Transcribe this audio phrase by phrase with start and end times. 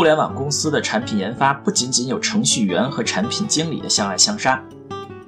[0.00, 4.58] 互联网公司的产品研发不仅仅有程序员和产品经理的相爱相杀，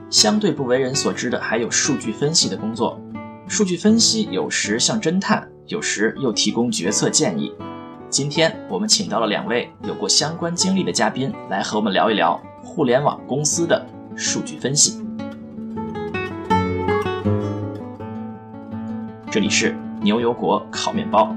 [0.08, 2.98] 相对不为人所知的还有数据分析的工作。
[3.46, 7.52] 数据分析有时像侦探，有时又提供决策建议。
[8.08, 13.86] 今天我们请到了两位有过相关经历的嘉宾，来和我们聊一聊互联网公司的
[14.16, 15.04] 数据分析。
[19.30, 21.36] 这里是牛油果烤面包。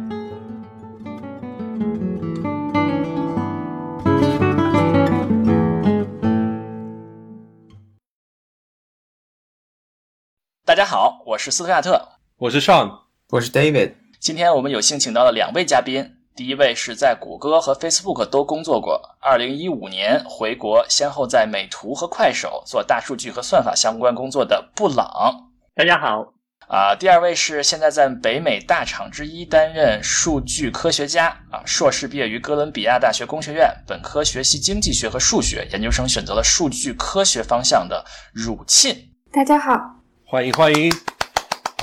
[11.46, 12.02] 是斯特亚特，
[12.40, 12.92] 我是 Sean，
[13.30, 13.94] 我是 David。
[14.20, 16.04] 今天我们有幸请到了两位嘉宾，
[16.36, 25.52] 第一位是在谷歌和 Facebook 都工作过，二零一五年回国，先后在美图和快手做大数据和算法相关工作的布朗。
[25.76, 26.34] 大家好。
[26.68, 38.04] 啊，第二位是现在在北美大厂之一担任数据科学家啊，硕士毕业于哥伦比亚大学工学院，本科学习经济学和数学，研究生选择了数据科学方向的
[38.34, 38.98] 汝沁。
[39.32, 39.80] 大家好，
[40.26, 40.92] 欢迎欢迎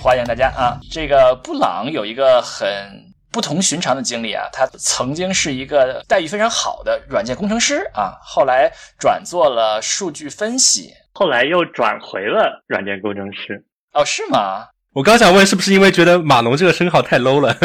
[0.02, 0.80] 欢迎大家啊！
[0.90, 2.66] 这个布朗有一个很
[3.30, 13.64] 不同寻常的经历啊，他曾经是一个待遇非常好的软件工程师啊，后来转做了数据分析，后来又转回了软件工程师。
[13.92, 14.66] 哦，是吗？
[14.92, 17.56] 我刚想问，是不是因为觉得码农这个称号太 low 了？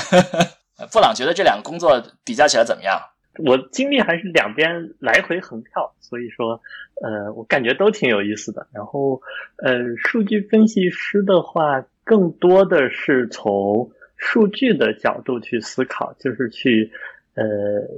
[0.90, 2.98] 布朗觉得这两个工作比较起来怎么样？
[3.44, 6.58] 我经历还是两边来回横跳，所以说，
[7.00, 8.66] 呃，我感觉都挺有意思的。
[8.72, 9.20] 然后，
[9.56, 16.92] 呃，数据分析师的话，更多的是从数据的角度去思考，就是去，
[17.34, 17.44] 呃，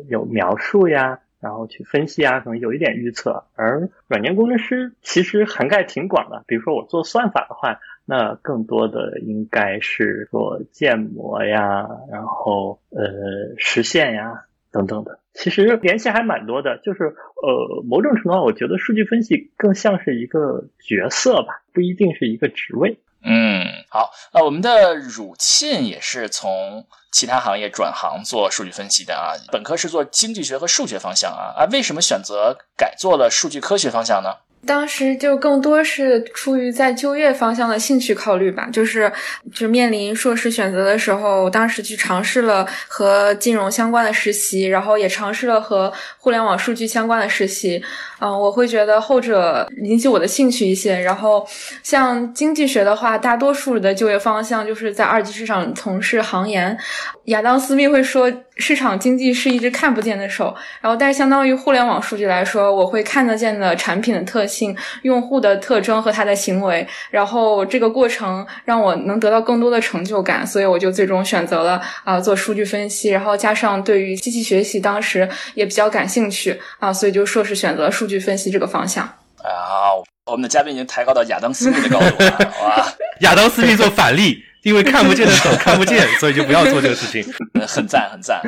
[0.09, 3.45] 有描述呀，然后去分析啊，可能有一点预测。
[3.55, 7.79] 而软件工程师其实涵盖挺广的，比如说我做算法的话。
[8.05, 16.79] 那更多的应该是做建模呀，然后呃实现呀等等的，其实联系还蛮多的。
[16.79, 22.99] 就是呃某种程度上，我觉得数据分析更像是一个角色吧，不一定是一个职位。
[23.25, 34.31] 嗯，好，那我们的汝沁也是从其他行业转行做数据分析的啊，本科是做经济学和数学方向啊啊，为什么选择改做了数据科学方向呢？
[34.65, 39.11] 当时就更多是出于在就业方向的兴趣考虑吧，就是
[39.53, 47.83] 就面临硕士选择的时候，当时去尝试了和金融相关的实习，然后也尝试了和互联网数据相关的实习。
[48.21, 50.97] 嗯，我会觉得后者引起我的兴趣一些。
[50.97, 51.45] 然后
[51.83, 56.79] 像经济学的话，大多数的就业方向就是在二级市场从事行研。
[57.27, 60.55] 亚当·斯密会说，市场经济是一只看不见的手。
[60.81, 66.87] 然后，但是相当于互联网数据来说，我会看得见的产品的特性、用户的特征和他的行为。
[67.11, 73.11] 然后这个过程让我能得到更多的成就感，所以我就最终选择了啊做数据分析。
[73.11, 79.05] 然后加上对于机器学习当时也比较感兴趣啊，所以就硕士选择了数据分析这个方向。
[79.39, 79.91] 啊，
[80.27, 82.87] 我们的嘉宾已经抬高到亚当·斯密的高度了，哇！
[83.21, 84.45] 亚当·斯密做反例。
[84.63, 87.25] 因为看不见的手 看不见，所以就不要做这个事情。
[87.67, 88.41] 很赞，很赞。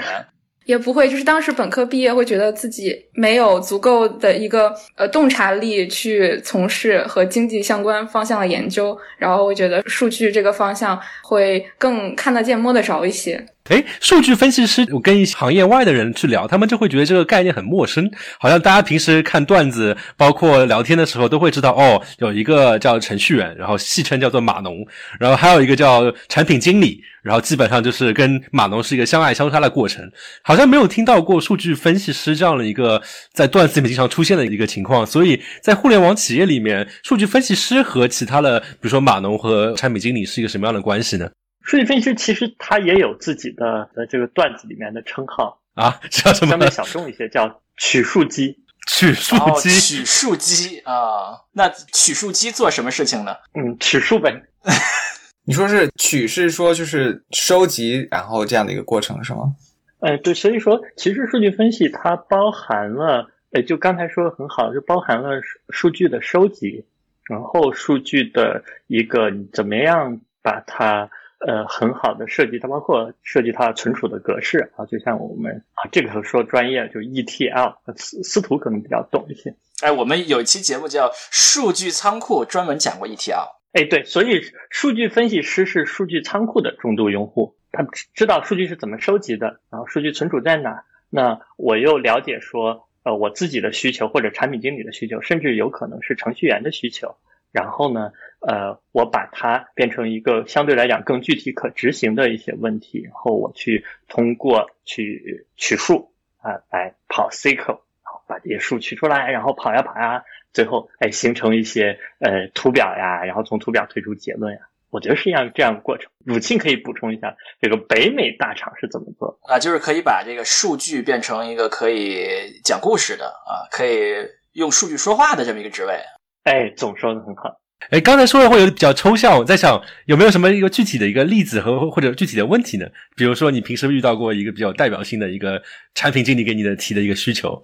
[0.64, 13.44] 也不会，就是当时本科毕业，会觉得自己没有足够的一个呃洞察力去从事和经济相关方向的研究，然后会觉得数据这个方向会更看得见、摸得着一些。
[13.70, 24.86] 哎，数据分析师，我跟一些行业外的人去聊，他们就会觉得这个概念很陌生，好像大家平时看段子，包括聊天的时候，都会知道哦，有一个叫程序员，然后戏称叫做码农，
[25.18, 30.08] 然后还有一个叫产品经理，然后基本上就是跟码农是一个相爱相杀的过程，
[30.42, 33.02] 好像没有听到过数据分析师这样的一个
[33.32, 41.30] 在段子里面经常出现的一个情况，所以在互联网企业里面，数据分析师和其他的，比如说码农和产品经理是一个什么样的关系呢？
[41.62, 46.50] 数据分析师其实他也有自己的的这个段子里面的称号啊，叫什么？
[46.52, 48.58] 相对小众一些，叫取数机。
[48.86, 51.40] 取数机，取数机啊！
[51.52, 53.34] 那取数机做什么事情呢？
[53.54, 54.30] 嗯，取数呗。
[55.44, 59.54] 你说是取，是说就是收集，然后这样的一个过程是吗？
[60.00, 66.84] 哎，对，所以说其实数据分析它包含了，哎，就刚才说的很好，就包含了数据的收集，
[67.24, 71.10] 然后数据的一个怎么样把它。
[71.46, 79.54] 呃，很好的设计，它包括设计它存储的格式啊，就像我们啊，这个说专业就 ETL，司司徒可能比较懂一些。
[79.82, 83.46] 哎，我们有一期节目叫《数据仓库》，专门讲过 ETL。
[83.74, 84.40] 哎，对，所以
[84.70, 87.84] 数据分析师是数据仓库的重度用户，他
[88.14, 90.84] 知道数据是怎么收集的，然后数据存储在哪。
[91.10, 97.16] 那我又了解说，呃，我自己的需求或者产品经理的需求，甚至有可能是程序员的需求。
[97.50, 110.22] 然后呢，呃，我把它变成一个相对来讲更具体可执行的一些问题，然后我去通过去取数啊来跑 SQL，然后把这些数取出来，然后跑呀跑呀，
[110.54, 114.60] 最后哎形成一些呃图表呀，然后从图表推出结论呀。
[114.90, 116.08] 我觉得是一样这样的过程。
[116.24, 119.58] 鲁沁可以补充一下，这个北美大厂是怎么做啊？
[119.58, 122.28] 就是可以把这个数据变成一个可以
[122.62, 124.14] 讲故事的啊，可以
[124.52, 125.98] 用数据说话的这么一个职位。
[126.44, 127.60] 哎，总说的很好。
[127.90, 132.86] 哎，刚才说的会有比较抽象，我在想有没有什么一个具体的一个例子和或者具体的问题呢？
[133.16, 135.60] 比如说你平时遇到过一个比较代表性的一个
[135.96, 137.60] 产品经理给你的提的一个需求。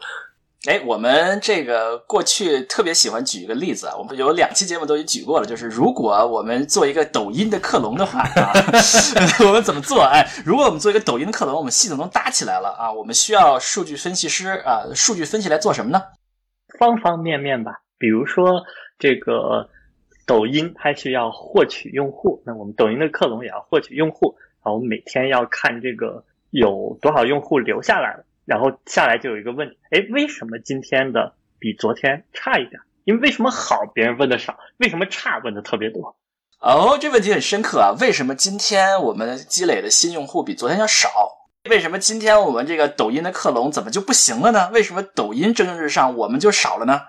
[0.68, 8.52] 哎，我们这个过去特别喜欢举一个例子啊，我们有两期节目都已经举过了，就是如果我们做一个抖音的克隆的话啊，
[9.46, 10.02] 我们怎么做？
[10.02, 16.02] 哎，如果我们做一个抖音的克隆，我们系统能搭起来了啊，我们需要数据分析师啊，数据分析来做什么呢？
[16.78, 18.62] 方方面面吧，比如说
[18.98, 19.66] 这个
[20.26, 28.24] 抖音它需要获取用户，那我们抖音的克隆也要获取用户，然后每天要看这个有多少用户留下来了。
[28.44, 32.80] 然后下来就有一个问题，哎，为什么今天的比昨天差一点？
[33.04, 36.16] 因为为什么好别人问的少，为什么差问的特别多？
[36.60, 37.96] 哦，这问题很深刻啊！
[38.00, 41.08] 为什么今天我们积累的新用户比昨天要少？
[41.70, 44.70] 为什么今天我们这个抖音的克隆怎么就不行了呢？
[44.72, 47.00] 为什么抖音蒸蒸日上，我们就少了呢？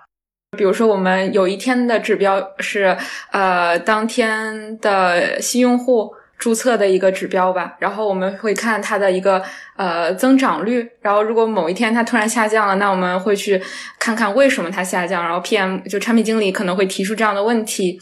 [0.56, 2.96] 比如说，我们有一天的指标是
[3.30, 6.14] 呃，当天的新用户。
[6.42, 9.40] 注册的一个指标吧，然后我们会看它的一个
[9.76, 13.62] 呃增长率，然后如果某一天它突然下降了，那我们会去
[13.96, 17.96] 看看为什么它下降，然后 PM 就产品经理可能会提出这样的问题，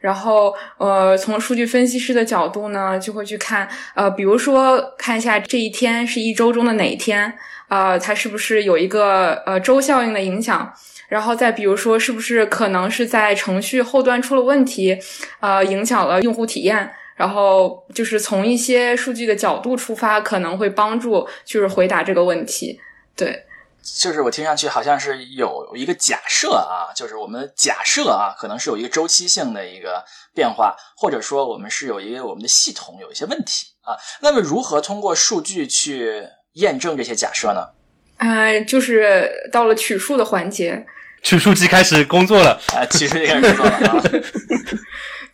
[0.00, 7.30] 然后呃从数据分析师的角度呢，就会去看呃比如说看一下这一天是一周中的哪一天
[7.68, 10.72] 啊，它是不是有一个呃周效应的影响，
[11.10, 14.96] 然后再比如说是不是可能是在程序后端出了问题，
[15.40, 16.90] 呃影响了用户体验。
[17.14, 22.80] 然后就是从一些数据的角度出发，可能会帮助就是回答这个问题。
[23.14, 23.44] 对，
[23.82, 30.02] 就是我听上去好像是有一个假设啊，就是我们假设啊，可能是有一个周期性的一个
[30.34, 33.94] 变化，或者说我们是有一个我们的系统有一些问题啊。
[34.20, 37.68] 那么如何通过数据去验证这些假设呢？
[38.16, 40.86] 啊，就是到了取数的环节，
[41.22, 44.02] 取数机开始工作了啊，取数机开始工作了啊。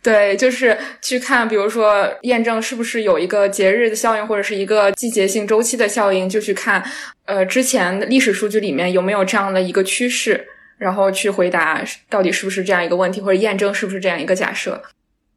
[0.01, 6.83] 对，就是去看，比如说验证是不是有一个节日的效应，或者是一个季节性周期的效应，就去看，
[7.25, 10.47] 呃，之前历史数据里面有没有这样的一个趋势，
[10.77, 14.81] 然后去回答到底是不是这样一个问题，或者验证是不是这样一个假设。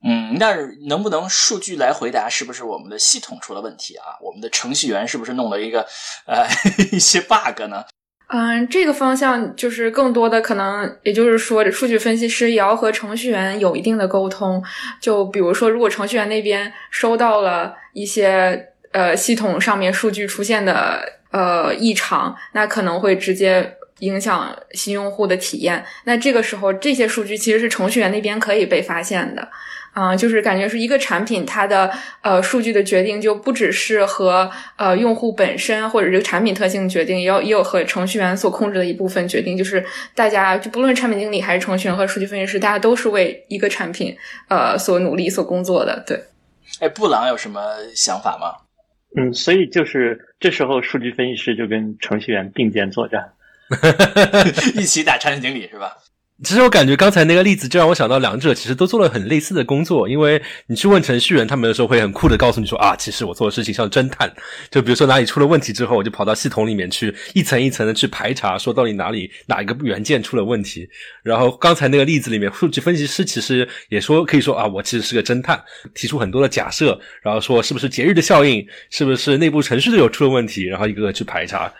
[0.04, 4.18] 嗯，但是能不能数据来回答是不是我们的系统出了问题啊？
[4.20, 5.86] 我们的程序员是不是弄了一个
[6.26, 6.46] 呃
[6.90, 7.84] 一些 bug 呢？
[8.34, 14.62] 嗯，这个方向就是更多的可能，也就是说，数据分析师也要和程序员有一定的沟通。
[15.02, 25.84] 就比如说，如果程序员那边收到了一些呃系统上面数据出现的呃异常，那可能会直接影响新用户的体验。
[26.04, 29.46] 那这个时候，这些数据其实是程序员那边可以被发现的。
[29.92, 31.90] 啊，就是感觉是一个产品，它的
[32.22, 39.56] 呃数据的决定就不只是和呃用户本身或者这个产品特性决定，也有也有和程序员所控制的一部分决定。
[39.56, 39.84] 就是
[40.14, 44.16] 大家就不论产品经理还是程序员和数据分析师，大家都是为一个产品
[44.48, 46.02] 呃所努力、所工作的。
[46.06, 46.18] 对，
[46.80, 47.60] 哎，布朗有什么
[47.94, 48.52] 想法吗？
[49.14, 53.32] 嗯，所以就是这时候数据分析师就跟程序员并肩作战，
[54.74, 55.98] 一起打产品经理是吧？
[56.44, 60.08] 其实我感觉刚才那个例子就让我想到，两者其实都做了很类似的工作。
[60.08, 64.32] 因为你去问程序员，他们有时候会很酷的告诉你说啊，其实我做的事情像侦探。
[64.70, 70.88] 就比如说哪里出了问题之后，我就跑到系统里面去一层一层的去排查，说到底哪里哪一个元件出了问题。
[71.22, 75.62] 然后刚才那个例子里面，数据分析师其实也说可以说啊，我其实是个侦探，
[75.94, 81.72] 提出很多的假设，然后说是不是节日的效应，是不是内部程序的有出了问题，然后一个个去排查。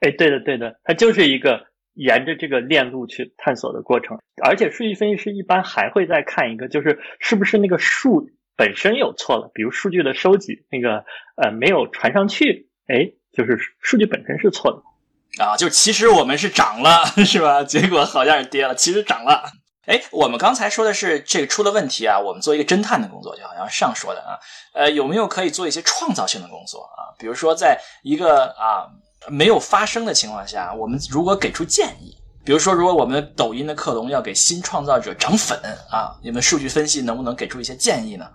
[0.00, 1.73] 哎，对的，对的，它就是一个。
[1.94, 11.04] 沿着这个链路去探索的过程，而且数据分析师一般还会再看一个，就是是不是那个数本身有错了，比如数据的收集那个
[11.36, 17.62] 呃没有传上去，哎，就是数据本身是错的啊，就其实我们是涨了 是吧？
[17.62, 19.44] 结果好像是跌了，其实涨了。
[19.86, 24.38] 哎，我们刚才说的是这个出了问题啊，我们做一个侦探的工作，就好像上说的啊，
[24.72, 27.14] 呃，有没有可以做一些创造性的工作啊？
[27.18, 28.90] 比如说在一个啊。
[29.30, 32.14] 没有发生的情况下，我们如果给出建议，
[32.44, 35.58] 比如说，如果我们抖音的克隆要给新创造者涨粉
[35.90, 38.26] 啊，你们数据分析能不能给出一些建议呢？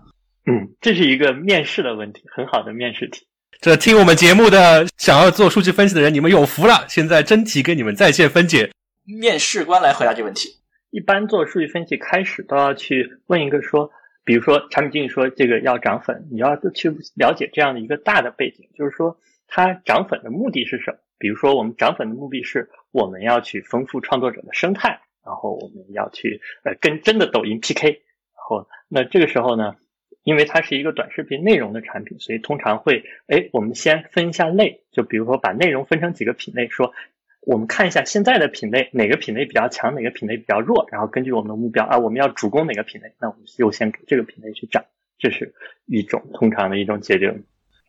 [0.48, 3.27] 嗯，这是一个面试的问题，很好的面试题。
[3.62, 6.86] 这听我们节目的想要做数据分析的人，你们有福了。
[6.88, 8.72] 现在真题给你们在线分解，
[9.05, 10.50] 面试官来回答这个问题。
[10.89, 13.91] 一般做数据分析开始都要去问一个说，
[14.24, 19.15] 比如说产品经理说这个要涨粉，你要去了解这样的一个大的背景，就是说。
[19.50, 20.98] 它涨粉的目的是什么？
[21.18, 29.75] 比如说我们涨粉的目的是我们要去丰富创作者的生态，然后我们要去呃跟真的抖音 PK，然后那这个时候呢，
[30.24, 36.94] 因为它是一个短视频内容的产品，所以通常会哎我们先分一下类，就比如说把内容分成几个品类，说。
[37.41, 44.84] 我们看一下现在的品类，哪个品类比较强，哪个品类比较弱，然后根据我们的目标啊，我们要主攻哪个品类，那我们优先给这个品类去涨，
[45.18, 47.34] 这是一种通常的一种解决。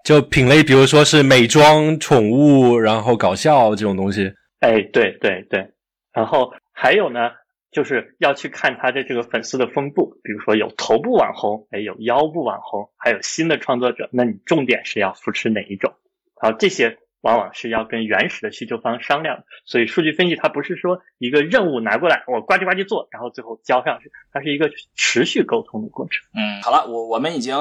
[0.05, 4.33] 就品类，比如说是美妆、宠物，然后搞笑这种东西。
[4.61, 5.71] 哎，对对对。
[6.13, 7.31] 然后还有呢，
[7.71, 15.95] 就是要去看他的这个粉丝的分布，比如说有头部网红，哎，有腰部网红，还有新的创作者，那你重点是要扶持哪一种？
[16.35, 16.99] 好，这些。
[17.23, 26.25] 往往是要跟原始的需求方商量，所以数据分析它不是说一个任务拿过来我呱唧呱唧做，然后最后交上去，它是一个持续沟通的过程。
[26.35, 27.57] 嗯，好了，我我们已经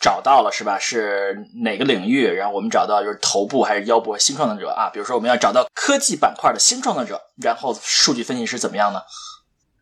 [0.00, 0.78] 找到了是吧？
[0.78, 2.26] 是哪个领域？
[2.26, 4.90] 然后我们找到就是头部还是腰部新创作者啊？
[4.92, 9.00] 比如说我们要找到科技板块的新创作者，然后数据分析师怎么样呢？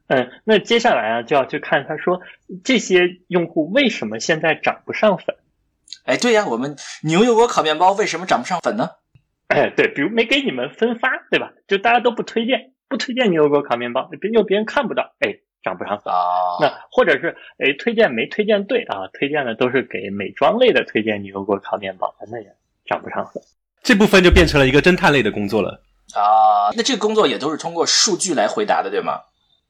[0.08, 2.20] 嗯，那接下来啊就要去看他说
[2.64, 5.36] 这些用户为什么现在涨不上粉？
[6.04, 8.90] 哎，对呀，我们牛油果烤面包为什么涨不上粉呢？
[9.52, 11.52] 哎， 对，比如没给你们分发，对吧？
[11.68, 16.58] 就大家都不推荐，不推荐牛油果烤面包，别又别人看不到，哎，涨不上粉啊。
[16.60, 19.08] 那或者是哎，推荐没推荐对啊？
[19.12, 22.46] 推荐的都是给美妆类的，推荐牛油果烤面包，那也
[22.86, 23.42] 涨不上粉。
[23.82, 25.82] 这部分就变成了一个侦探类的工作了
[26.14, 26.70] 啊。
[26.76, 29.20] 那这个工作也都是通过数据来回答的，对吗？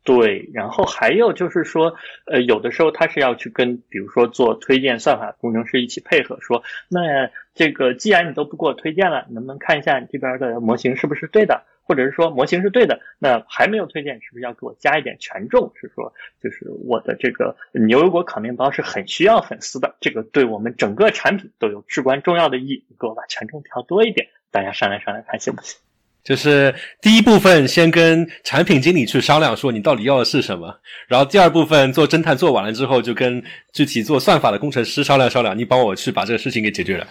[0.05, 1.95] 对，然后还有就是说，
[2.27, 11.65] 呃，有的时候他是要去跟，比如说做推荐算法工程师一起配合，说，那这个既然你都不给我推荐了，能不能看一下你这边的模型是不是对的？
[11.85, 15.73] 或者是说模型是对的，那还没有推荐，是不是要给我加一点权重？
[15.75, 25.81] 是说，就是我的这个牛油果烤面包是很需要粉丝的，这个对我们整个产品都有至关重要的意义，你给我把权重调多一点，大家商量商量看行不行？
[26.25, 30.79] 就是第一部分先跟产品经理去商量，说你到底要的是什么。
[31.09, 37.07] 然后第二部分做侦探做完了之后，就跟具体做算法的工程师商量商量，你帮我去把这个事情给解决了。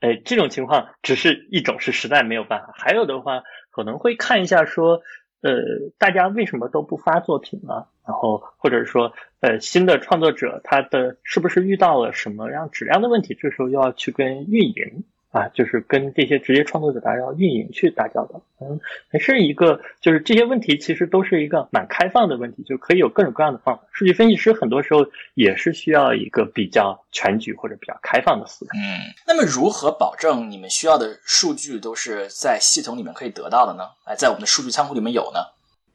[0.00, 2.72] 哎，这种情况只是一种，是实在没有办法。
[2.76, 5.02] 还有的话，可能会看一下说，
[5.42, 5.52] 呃，
[5.98, 7.86] 大家为什么都不发作品呢？
[8.06, 13.36] 然后或者说，呃，新的创作者他的是不是遇到了什么样质量的问题？
[13.40, 15.04] 这时候又要去跟运营。
[15.32, 18.78] 啊，就是跟这些职业创作者打交道、运营去打交道，嗯，
[19.10, 23.82] 还是一个，就是这些问题其实都是一个蛮开放的问题，就可以有各种各样的方法。
[23.92, 28.76] 数据分析师很多时候也是需要一个比较全局或者比较开放的思考。
[28.76, 33.84] 嗯，那么如何保证你们需要的数据都是在系统里面可以得到的呢？
[34.04, 35.40] 哎，在我们的数据仓库里面有呢？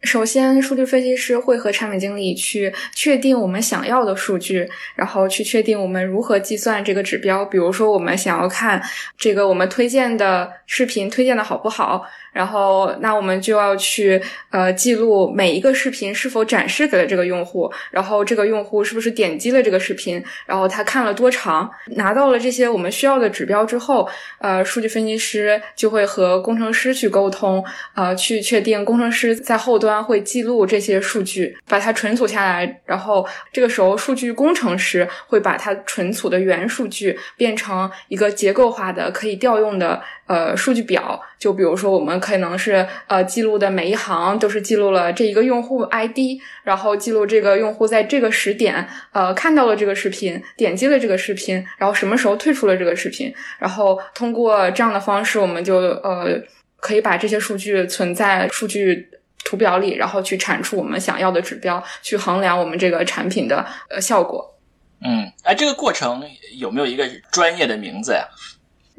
[0.04, 7.44] 首先，数据分析师会和产品经理去确定我们想要的数据，然后去确定我们如何计算这个指标。
[7.44, 8.82] 比如说，我们想要看
[9.18, 12.06] 这个我们推荐的视频推荐的好不好。
[12.34, 21.68] 然后，那我们就要去呃记录每一个视频是否展示给了这个用户，然后这个用户是不是点击了这个视频，然后他看了多长。
[21.96, 24.08] 拿到了这些我们需要的指标之后，
[24.40, 27.64] 呃，数据分析师就会和工程师去沟通，
[27.96, 32.82] 呃，去确定工程师在后端会记录这些数据，把它存储下来。
[32.86, 41.20] 然后这个时候，数据工程师会把它存储的原数据变成一个结构化的可以调用的呃数据表。
[41.40, 42.20] 就比如说我们。
[42.28, 56.38] 可能是呃记录的每一行都是记录了这一个用户 ID，然后记录这个用户在这个时点呃看到了这个视频，点击了这个视频，然后什么时候退出了这个视频，然后通过这样的方式，我们就呃
[56.82, 59.10] 可以把这些数据存在数据
[59.46, 64.54] 图表里，然后去产出我们想要的指标，去衡量我们这个产品的呃效果。
[65.02, 66.22] 嗯，哎，这个过程
[66.58, 68.28] 有没有一个专业的名字呀？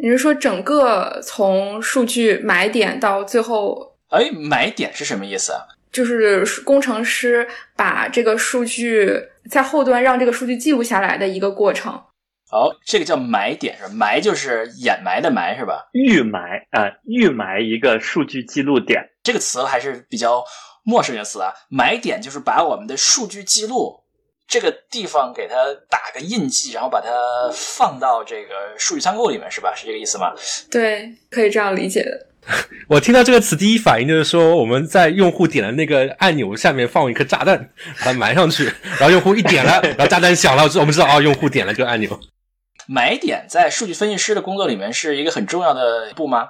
[0.00, 3.96] 你是说整个从数据买点到最后？
[4.10, 5.66] 哎，买点是什么意思啊？
[5.90, 11.92] 就是工程师把这个数据在后端让这个数据记录下来的一个过程。
[12.48, 13.90] 好，这个叫埋点是吧？
[13.92, 15.88] 埋就是掩埋的埋是吧？
[15.92, 20.44] 预埋啊，预埋一个数据记录点，这个词还是比较
[20.84, 21.52] 陌生的词啊。
[21.68, 24.04] 埋点就是把我们的数据记录。
[24.48, 25.54] 这个地方给它
[25.90, 27.08] 打个印记，然后把它
[27.52, 29.74] 放到这个数据仓库里面，是吧？
[29.76, 30.32] 是这个意思吗？
[30.70, 32.26] 对，可以这样理解的。
[32.88, 37.58] 我听到这个词，第一反应就是说，我们在用户点的那个按钮下面放一颗炸弹，
[37.98, 38.64] 把它埋上去，
[38.98, 42.18] 然后用户一点了， 然后炸弹响了，我们知道啊，用户点了这个按钮。
[42.86, 46.48] 买点在数据分析师的工作里面是一个很重要的步吗？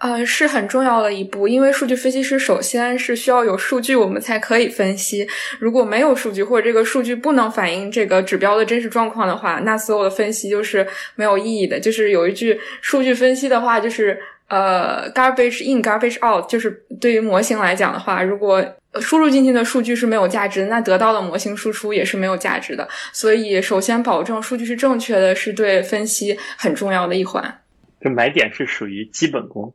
[0.00, 5.28] 呃，是很重要的一步，因为数据分析师首先是需要有数据，我们才可以分析。
[5.58, 11.78] 如果没有数据，或者这个数据不能反映这个指标的真实状况的话，那所有的分析就是没有意义的。
[11.78, 18.64] 就是有一句数据分析的话，就是呃，garbage in garbage out，就是对于模型来讲的话，如果
[19.02, 22.88] 输入进去的数据是没有价值，那得到的模型输出也是没有价值的。
[23.12, 27.60] 所以，首先保证数据是正确的，是对分析很重要的一环。
[28.00, 29.74] 这买点是属于基本功。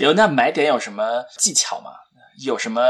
[0.00, 1.90] 有那买点有什么技巧吗？
[2.44, 2.82] 有什么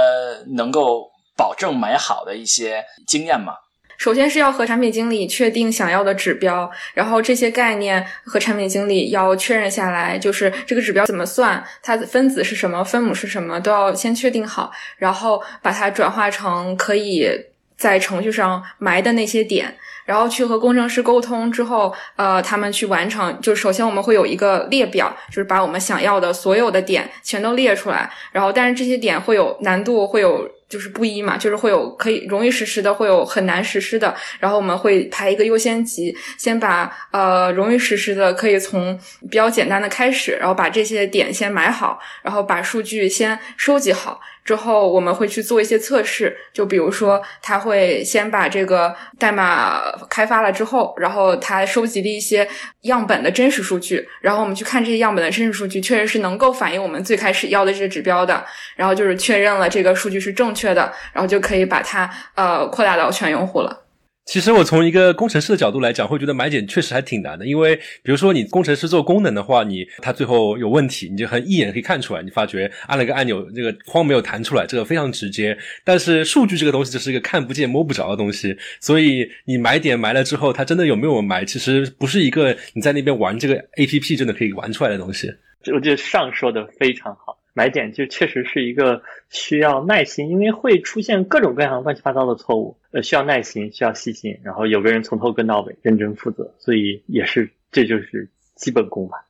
[0.57, 3.55] 能够保证买好的一些经验吗？
[3.97, 17.29] 首先是要和产品经理确定想要的指标，然后这些概念和产品经理要确认下来，就是这个指标怎么算，它的分子是什么，分母是什么，都要先确定好，然后把它转化成可以
[17.77, 19.77] 在程序上埋的那些点。
[20.05, 23.41] 然后去和工程师沟通之后，呃，他们去完成。
[23.41, 28.11] 就首先我们会有一个列表，就是把我们想要的所有的点全都列出来。
[28.31, 34.15] 然后，但是这些点会有难度，会有就是不一嘛，就是会有可以容易实施的，会有很难实施的。
[34.39, 44.21] 然后我们会排一个优先级，先把呃容易实施的可以从比较简单的开始，然后把这些点先埋好，然后把数据先收集好。
[44.45, 52.47] 之后我们会去做一些测试，就比如说，他会先把这个代码开发了之后，然后他收集了一些
[52.83, 58.45] 样本的真实数据，然后我们去看这些样本的真实数据，确实是能够反映我们最开始要的这些指标的，
[58.77, 63.84] 然后就是确认了这个数据是正确的，然后就可以把它呃扩大到全用户了。
[64.27, 67.47] 其实我从一个工程师的角度来讲，会觉得买点确实还挺难的。
[67.47, 72.23] 因为比如说你工程师做功能的话，你它最后有问题，你就很一眼可以看出来。
[72.23, 75.57] 你发觉按了个按钮，这个框没有弹出来，这个非常直接。
[75.85, 85.31] 但是数据这个东西就是一个看不见摸不着的东西，所以你买点埋了之后，它真的有没有埋，其实不是一个你在那边玩这个 A P P 真的可以玩出来的东西。
[85.73, 87.39] 我觉得上说的非常好。
[87.55, 99.25] 买点就确实是一个需要耐心，因为会出现各种各样乱七八糟的错误，呃，需要耐心，需要细心，然后有个人从头跟到尾，认真负责，所以也是这就是基本功吧。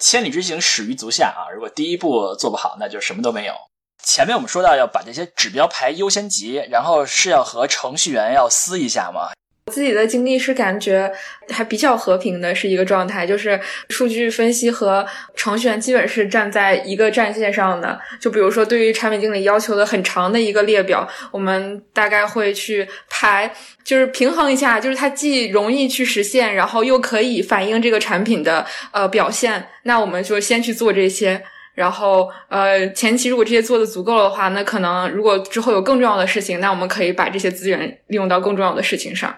[0.00, 1.52] 千里之行，始于足下啊！
[1.54, 3.54] 如果第一步做不好，那就什么都没有。
[4.02, 9.30] 前面我们说到要把这些指标排优先级，然后是要和程序员要撕一下吗？
[9.66, 11.12] 我自己的经历是感觉
[11.50, 18.00] 还比较和平的，是一个状态，就是数据分析和程序员基本是站在一个战线上的。
[18.20, 23.52] 就比如说，对于产品经理要求的很长的一个列表，我们大概会去排，
[23.82, 29.66] 就是平衡一下，就是它既容易去实现，然后又可以反映这个产品的呃表现。
[29.82, 31.42] 那我们就先去做这些，
[31.74, 39.36] 然后呃前期如果这些做的足够的话，那可能如果之后有更重要的事情，那我们可以把这些资源利用到更重要的事情上。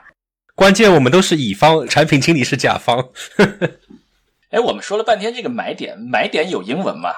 [0.58, 3.10] 关键我们都是乙方，产品经理是甲方。
[4.50, 7.10] 哎，我们说了半天这个买点，买点有英文吗？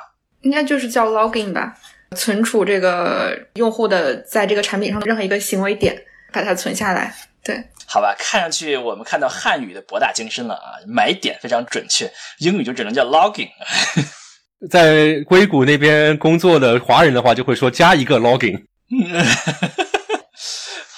[0.43, 1.75] 应该就是叫 login 吧，
[2.15, 5.97] 存储这个用户的在这个产品上的任何一个行为点，
[6.35, 7.15] 把它存下来。
[7.43, 13.49] 对，好吧，看上去我们看到汉语的博大精深了啊，买点非常准确，英语就只能叫 login。
[14.69, 18.63] 在硅谷那边工作的华人的话，就会说加一个 login。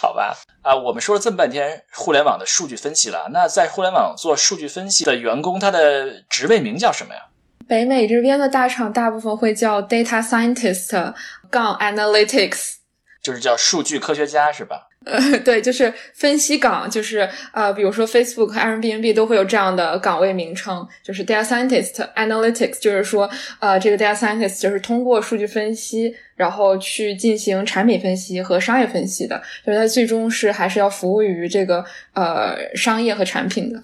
[0.03, 7.21] 好吧，啊，我们说了这么半天互联网的数据分析了，那在互联网做数据分析的员工，他的职位名叫什么呀？
[7.69, 11.15] 北美这边的大厂大部分会叫 data scientist
[11.49, 12.79] 杠 analytics，
[13.23, 14.88] 就是叫数据科学家是吧？
[15.05, 23.29] 呃， 对，就是分析岗，就是呃，比如说 Facebook、Airbnb 都会有这样的岗位名称，就是 data scientist、analytics，就是说，
[23.61, 31.85] 呃，这个 data scientist 就是通过数据分析，然后去进行产品分析和商业分析的，就是它最终是还是要服务于这个
[32.15, 33.83] 呃商业和产品的。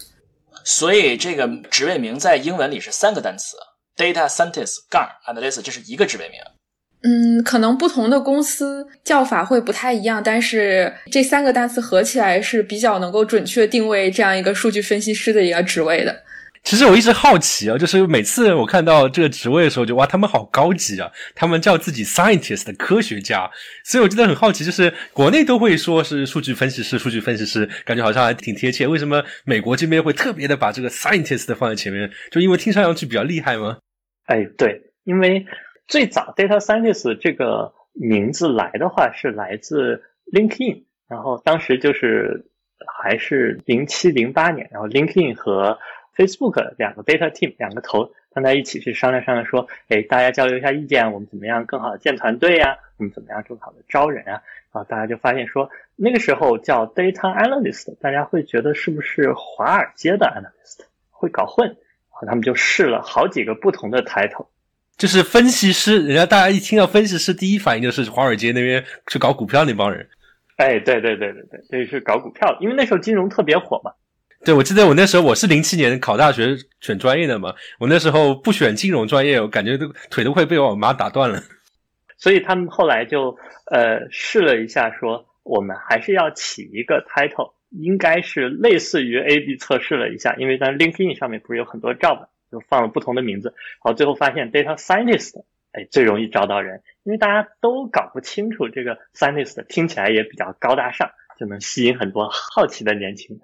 [0.65, 3.57] 所以这个职位名在英文里是三个单词
[3.97, 6.39] ：data scientist 杠 analyst，这是一个职位名。
[7.03, 16.25] 嗯，可能不同的公司叫法会不太一样，但是这三个单词合起来是比较能够准确定位这样一个数据分析师的一个职位的。
[16.65, 21.09] 其实我一直好奇啊，就是每次我看到这个职位的时候，就哇，他们好高级啊！
[21.37, 23.49] 他们叫自己 scientist 科学家，
[23.85, 28.89] 所以我真的很好奇，就是国内都会说是数据分析师、数据分析师，感觉好像还挺贴切。
[28.89, 32.11] 为什么美国这边会特别的把这个 scientist 放在前面？
[32.33, 33.79] 就因为听上去比较厉害吗？
[34.27, 35.47] 哎，对，因为。
[35.89, 42.45] 最早 data scientist 这个名字来的话是来自 LinkedIn，然后当时就是
[42.87, 45.79] 还是零七零八年，然后 LinkedIn 和
[46.15, 52.77] Facebook 两个 data team 两个头放在一起去商量商量，说，哎，大家交流一下意见，我们怎么样更好的建团队呀？
[52.99, 54.43] 我们怎么样更好的招人啊？
[54.71, 61.69] 然后大家就发现说，那个时候叫 data analyst，大家会觉得是不是华尔街的 analyst 会搞混？
[61.69, 61.77] 然
[62.11, 64.49] 后他们就试了好几个不同的 title。
[64.99, 70.07] 就是分析师，人家大家一听到分析师，第一反应就是华尔街那边去搞股票那帮人。
[70.57, 73.93] 哎，对对对对对，这是搞股票，因为那时候金融特别火嘛。
[74.45, 81.41] 对，我记得我那时候我是零七年考大学选专业的嘛，我那时候不选金融专业，我感觉都腿都快被我妈打断了。
[82.19, 83.37] 所以他们后来就
[83.71, 103.41] 呃试了一下，说我们还是要起一个 title，应该是类似于 A/B 测试了一下，因为在 LinkedIn 上面不是有很多 job，就放了不同的名字，好，最后发现 data scientist 哎最容易招到人，因为大家都搞不清楚这个 scientist 听起来也比较高大上，就能吸引很多好奇的年轻人。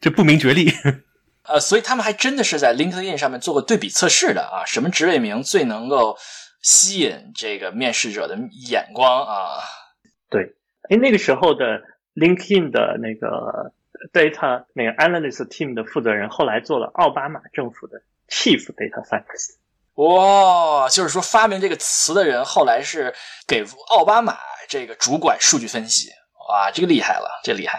[0.00, 0.70] 这不明觉厉。
[1.48, 6.16] 呃，所以他们还真的是在 LinkedIn 上面做过对比测试的啊，什么职位名最能够
[6.60, 8.36] 吸引这个面试者的
[8.68, 9.58] 眼光啊？
[10.28, 10.56] 对，
[10.90, 11.84] 哎，那个时候的
[12.16, 13.72] LinkedIn 的那个
[14.12, 19.56] data 那个 analyst team 的负责人，后来做了奥巴马政府的 chief data scientist。
[19.94, 23.14] 哇，就是说发明这个词的人后来是
[23.46, 24.36] 给奥巴马
[24.68, 26.10] 这个主管数据分析，
[26.50, 27.78] 哇，这个厉害了，这厉害。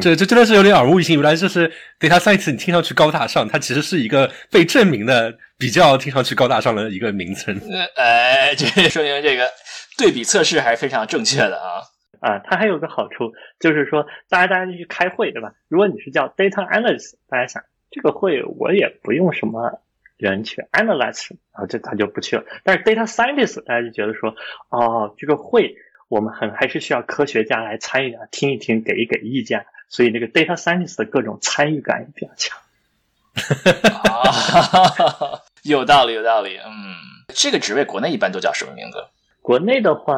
[0.00, 1.14] 这这真的是有点耳目一新。
[1.14, 1.68] 原来就是
[2.00, 7.56] data science，你听上去高大上，它其实是一个被证明的比较听上去高大上的一个名称。
[7.96, 9.48] 哎，这说明这个
[9.96, 11.82] 对比测试还是非常正确的啊。
[12.20, 15.52] 啊，它还有个好处，就是说大家大家去开会，对吧？
[15.68, 19.80] 如果你是叫 data analyst，大家想这个会我也不用什么
[20.16, 22.44] 人去 analyze，然后这他就不去了。
[22.64, 24.34] 但是 data scientist，大家就觉得说，
[24.68, 25.76] 哦，这个会
[26.08, 29.66] 我们很还是需要科学家来参与啊，听一听，给一给意见。
[29.88, 32.58] 所以那个 data scientist 的各种参与感也比较强。
[34.02, 36.56] 啊， 有道理，有道理。
[36.56, 36.72] 嗯，
[37.28, 38.98] 这个职位国内一般都叫什么名字？
[39.42, 40.14] 国内的话，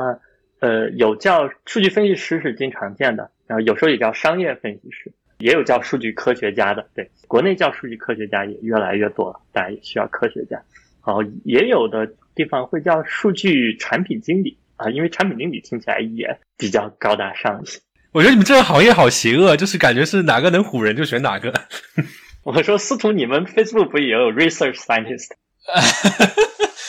[0.61, 6.87] 呃，有叫数据分析师是经常见的，然后有时候也叫商业分析师，也有叫数据科学家的。
[6.95, 10.61] 对，国内叫数据科学家也越来越多了，大家也需要科学家。
[11.01, 17.81] 好，也有的地方会叫数据产品经理啊，因为产品经理听起来也比较高大上一些。
[18.13, 21.53] 我觉得你们这个行业好邪恶，就是感觉是哪个能唬人就选哪个。
[22.43, 25.29] 我说司徒，你们 Facebook 不也有 research scientist？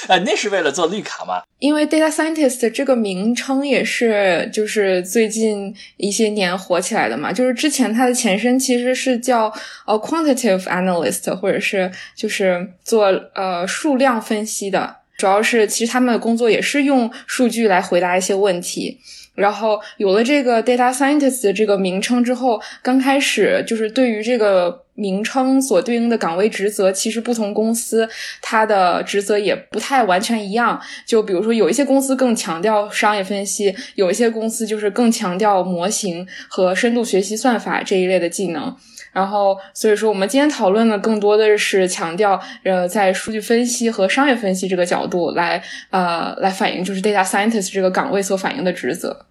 [0.10, 1.44] 呃，那是为了做绿卡吗？
[1.60, 7.32] 因为 data scientist 这个名称也是就是最近一些年火起来的嘛。
[7.32, 9.54] 就是之前它的前身其实是叫
[9.86, 14.96] 呃 quantitative analyst，或者是就是做呃数量分析的。
[15.16, 18.98] 主要是其实他们的工作也是用数据来回答一些问题。
[19.36, 28.08] 然后有了这个 data scientist 的这个名称之后，刚开始就是对于这个名称所对应的岗位职责，其实不同公司
[28.42, 30.80] 它的职责也不太完全一样。
[31.06, 38.76] 就比如说，有一些公司更强调商业分析，有一些公司就是更强调模型和深度学习算法这一类的技能。
[39.12, 49.26] 然后，所以说我们今天讨论的更多的是强调，呃，在数据分析和商业分析这个角度来，呃，来反映就是 data scientist 这个岗位所反映的职责。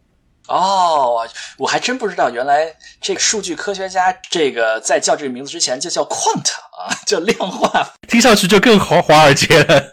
[0.48, 9.92] 哦，我还真不知道，原来这个数据科学家这个在叫这个名字之前就叫 quant 啊， 叫量化，听上去就更豪华而接了。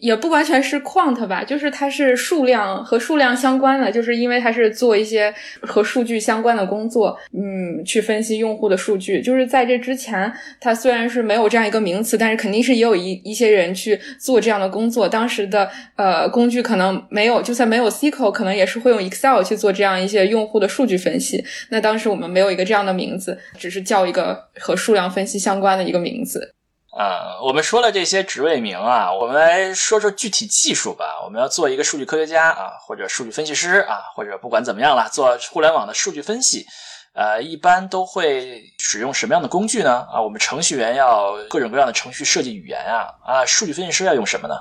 [0.00, 9.20] 也不完全是 quant 吧，就是它是数量和数量相关的，就是因为它是做一些和数据相关的工作，嗯，去分析用户的数据。
[9.20, 15.08] 就是在这之前，它虽然是没有这样一个名词，但是肯定是也有一一些人去做这样的工作。
[15.08, 21.44] 当时的呃工具可能没有，就算没有 SQL，可能也是会用 Excel 去做这样一些用户的数据分析。
[21.68, 26.54] 那当时我们没有一个这样的名字，只是叫一个和数量分析相关的一个名字。
[26.96, 31.22] 啊，我们说了这些职位名啊，我们来说说具体技术吧。
[31.24, 36.66] 我们要做一个数据科学家啊，或者数据分析师啊，或者不管怎么样了，做互联网的数据分析，
[37.14, 40.04] 呃，一般都会使用什么样的工具呢？
[40.12, 44.54] 啊，我们程序员要各种各样的程序设计语言啊，啊，数据分析师要用什么呢？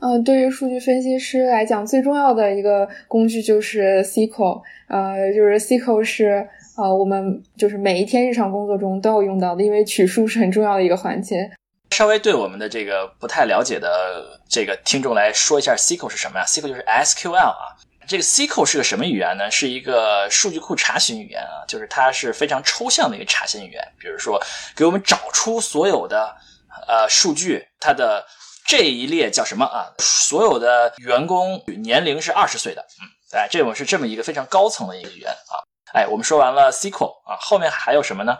[0.00, 6.46] 嗯，对于数据分析师来讲，最重要的一个工具就是 SQL，呃，就是 SQL 是
[6.76, 11.48] 呃我们就是每一天日常工作中都要用到的，因为取数是很重要的一个环节。
[11.90, 17.76] 稍微对我们的这个不太了解的这个听众来说一下，SQL 是什么呀？SQL 就是 SQL 啊。
[18.08, 19.50] 这个 SQL 是个什么语言呢？
[19.50, 23.82] 是一个数据库查询语言啊，就是它是非常抽象的一个查询语言。
[23.98, 24.40] 比如说，
[24.76, 26.32] 给我们找出所有的
[26.86, 28.24] 呃数据，它的
[28.64, 29.90] 这一列叫什么啊？
[29.98, 35.58] 所有的员工年龄是二十岁的，嗯，哎，这种是这么一个非常高层的一个语言啊。
[35.92, 38.38] 哎，我们说完了 SQL 啊，后面还有什么呢？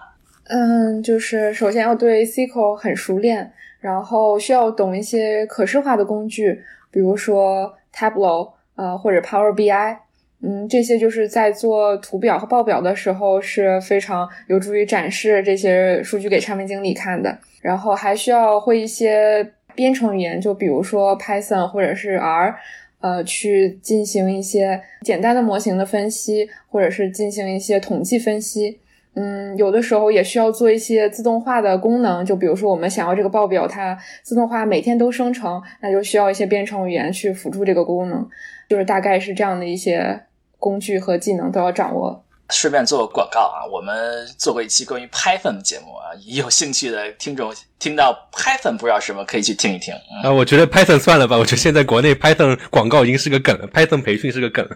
[0.48, 9.96] 嗯，就是首先要对 SQL 很熟练，然后需要懂一些可视化的工具，比如说 Tableau，呃，或者 Power BI，
[10.42, 17.36] 嗯，这些就是在做图表和报表的时候是非常有助于展示这些数据给产品经理看的。
[17.60, 22.54] 然后还需要会一些编程语言，就比如说 Python 或者是 R，
[23.00, 28.78] 呃，去进行一些简单的模型的分析，或者是进行一些统计分析。
[29.16, 38.28] 嗯，有的时候也需要做一些自动化的功能，就比如说我们想要这个报表它自动化每天都生成，那就需要一些编程语言去辅助这个功能，
[38.68, 40.20] 就是大概是这样的一些
[40.58, 42.22] 工具和技能都要掌握。
[42.50, 49.92] 顺便做个广告啊，我们做过一期关于 Python 的节目啊，有兴趣的听众听到 Python 不知道什么，可以去听一听。
[50.22, 54.68] 啊，我觉得 Python 算了吧，我觉得现在国内 Python 广告已经是个梗了，Python 培训是个梗。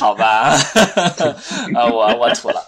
[0.00, 0.56] 好吧，
[1.74, 2.60] 啊， 我我吐了。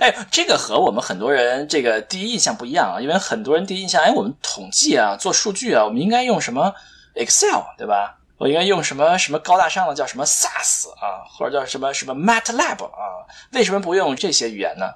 [0.00, 6.72] 哎，这个和我们很多人这个第一印象不一样啊，因为很多人第一印象，哎，我们统计啊，做数据啊，我们应该用什么
[7.14, 8.16] Excel 对吧？
[8.38, 13.28] 我应该用什么什么高大上的叫什么 SAS 啊，或者叫什么什么 MATLAB 啊？
[13.52, 14.86] 为什么不用这些语言呢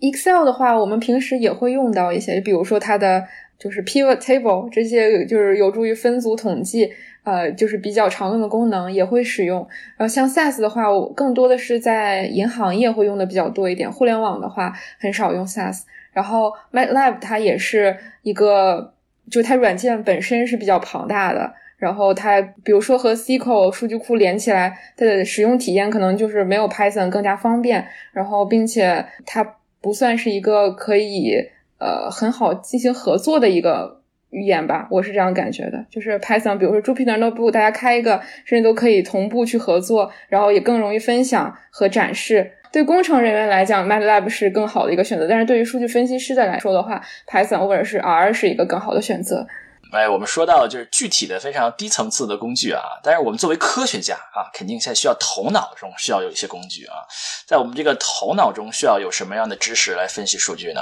[0.00, 3.22] ？Excel 的话，我们平时也会用到一些，比如说它的
[3.58, 6.90] 就是 Pivot Table 这些，就是有助于分组统计，
[7.24, 9.66] 呃，就是比较常用的功能也会使用。
[9.96, 15.82] 然后像 SAS 的话，我更多的是在银行业会用的比较多一点，互联网的话很少用 SAS。
[16.12, 18.94] 然后 MATLAB 它也是一个，
[19.30, 21.52] 就它软件本身是比较庞大的。
[21.76, 27.86] 然后它，比如说和 SQL 数据库连起来，它的使用体验可能就是没有 Python 更加方便。
[28.12, 31.34] 然后，并且它不算是一个可以
[31.78, 34.00] 呃很好进行合作的一个
[34.34, 35.86] 语言吧，我是这样感觉的。
[35.88, 42.52] 就是 Python，比如说 Jupyter Notebook，大家开一个甚至都可以同步去合作，然后也更容易分享和展示。
[42.72, 49.46] 对工程人员来讲，MATLAB 是更好的一个选择，但是对于数据分析师的来说的话，Python 或者是 R 是一个更好的选择。
[49.92, 57.06] 哎，我们说到就是具体的非常低层次的工具啊，但是我们作为科学家啊，肯定现在需要头脑中需要有一些工具啊，
[57.46, 60.80] 在我们这个头脑中需要有什么样的知识来分析数据呢？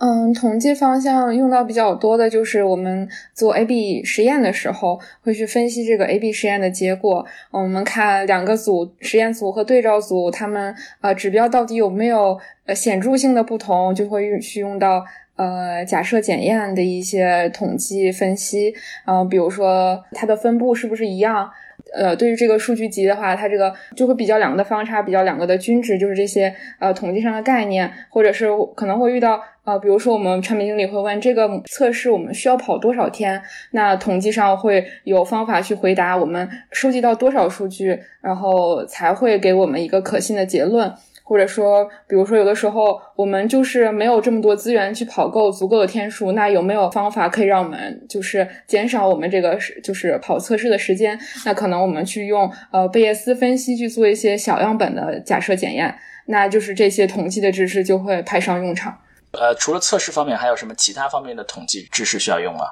[0.00, 7.24] 嗯，统计方向用到比较多的就是我们做 A/B 实验的时候，会去分析这个 A/B 实验的结果。
[7.50, 15.04] 我们看两个组，实验组和对照组，他们呃指标到底有没有呃显著性的不同，就会去用到。
[15.36, 18.74] 呃，假设检验的一些统计分析，
[19.06, 21.50] 然后比如说它的分布是不是一样？
[21.94, 33.40] 呃，对于这个数据集的话，它这个就会比较两个的方差，比较两个的均值，就是这些呃统计上的概念，或者是可能会遇到呃，比如说我们产品经理会问这个测试我们需要跑多少天，
[33.72, 40.92] 那统计上会有方法去回答我们收集到多少数据，然后才会给我们一个可信的结论。
[41.30, 51.16] 或者说，比如说，有的时候我们就是没有这么多资源去跑够足够的天数，那有没有方法可以让我们就是减少我们这个就是跑测试的时间？
[51.46, 55.94] 那可能我们去用呃贝叶斯分析去做一些小样本的假设检验，
[56.26, 58.98] 那就是这些统计的知识就会派上用场。
[59.30, 62.64] 呃，除了测试方面，还有什么其他方面的统计知识需要用吗？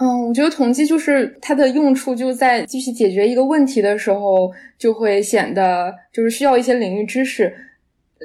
[0.00, 7.54] 嗯，我觉得统计就是它的用处就在继续解决一个问题的时候，就会显得就是需要一些领域知识。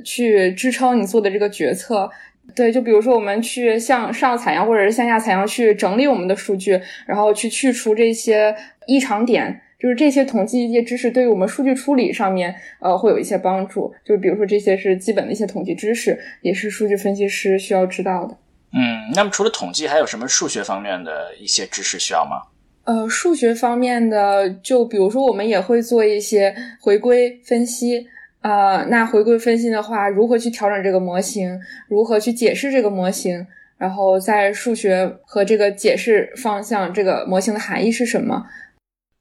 [0.04, 2.10] 去支撑你做的这个决策，
[2.56, 8.56] 对，就比如说我们去向上采样或者是向下采样去整理我们的数据，然后去去除这些
[8.88, 13.94] 异常点，就是这些统计一些知识对于我们数据处理上面，呃，会有一些帮助。
[14.04, 18.38] 就比如说这些是基本的一些统计知识，也是数据分析师需要知道的。
[18.74, 22.42] 嗯，那么除了统计，还有什么数学方面的一些知识需要吗？
[22.86, 28.08] 呃，数学方面的，就比如说我们也会做一些回归分析。
[28.44, 31.60] 呃，那回归分析的话，如何去调整这个模型？
[31.88, 33.48] 如何去解释这个模型？
[33.78, 38.44] 然后在数学和这个解释方向，这个模型的含义是什么？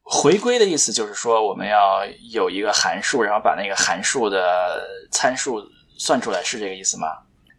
[0.03, 5.61] 回归的意思就是说，我们要有一个函数，然后把那个函数的参数
[5.97, 7.07] 算出来，是这个意思吗？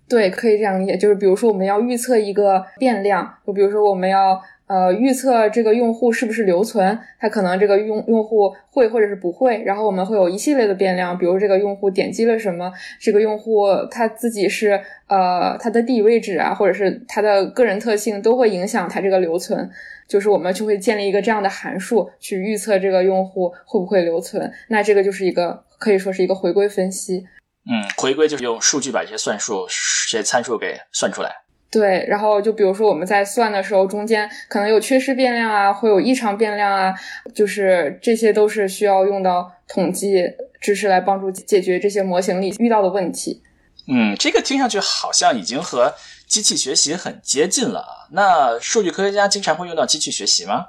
[0.10, 0.98] 对，可以这样理解。
[0.98, 4.40] 就是比如说，我们要预测一个变量，就比如说我们要。
[4.74, 19.70] 呃，预测这个用户是不是留存，他可能这个用用户会或者是不会，然后我们会有一系列的变量，比如这个用户点击了什么，这个用户他自己是呃他的地理位置啊，或者是他的个人特性都会影响他这个留存，
[20.08, 27.28] 就是我们就会建立一个这样的函数去预测这个用户会不会留存，那这个就是一个可以说是一个回归分析。
[27.70, 29.68] 嗯，回归就是用数据把这些算数、
[30.10, 31.43] 这些参数给算出来。
[31.74, 36.94] 对，然后就比如说我们在算的时候，中间可能有缺失变量啊，会有异常变量啊，
[37.34, 40.24] 就是这些都是需要用到统计
[40.62, 43.42] 知识来帮助解决这些模型里遇到的问题。
[43.88, 45.92] 嗯，这个听上去好像已经和
[46.28, 47.84] 机器学习很接近了。
[48.12, 50.68] 那数据科学家经常会用到机器学习吗？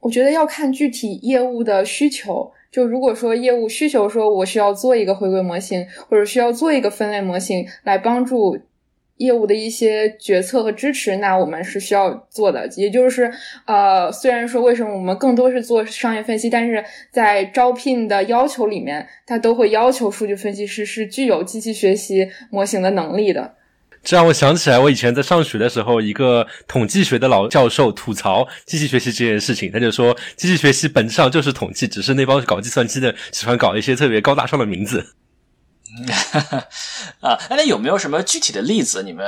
[0.00, 2.52] 我觉得要看具体业务的需求。
[2.70, 8.58] 就如果说业务需求说我需要做一个回归模型，或者需要做一个分类模型来帮助。
[9.18, 12.66] 业务的一些决策和支持，那我们是需要做的。
[12.76, 13.32] 也就是，
[13.66, 23.54] 呃，虽然说为什么我们更多是做商业分析，但是在招聘的要求里面，它都会要求数据分析师是具有机器学习模型的能力的。
[24.02, 29.70] 这让我想起来，我以前在上学的时候，一个统计学的老教授吐槽机器学习这件事情。
[29.70, 35.14] 他就说，机器学习本质上就是统计，只是那帮搞计算机的喜欢搞一些特别高大上的名字。
[37.20, 39.02] 啊，那有没有什么具体的例子？
[39.02, 39.24] 你们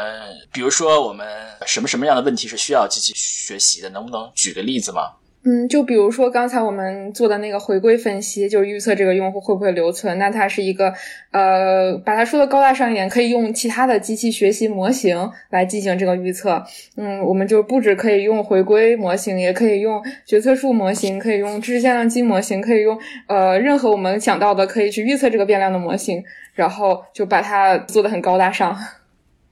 [0.52, 1.26] 比如说，我们
[1.66, 3.90] 什么什么样的问题是需要机器学习的？
[3.90, 5.12] 能不能举个例子吗？
[5.46, 10.16] 嗯，就比如说刚才我们做的那个回归分析，就是预测这个用户会不会留存。
[10.18, 10.90] 那它是一个，
[11.32, 16.64] 呃，把它说的高大上一点，可以用其他的机器学习模型来进行这个预测。
[16.96, 26.24] 嗯，我们就不止可以用回归模型，也可以用决策树模型，可以用知识向量机模型，可以用呃任何我们想到的可以去预测这个变量的模型，
[26.54, 28.70] 然后就把它做的很高大上。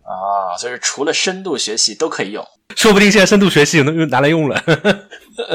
[0.04, 2.44] 啊，就是除了深度学习都可以用，
[2.76, 4.60] 说不定现在深度学习能用拿来用了。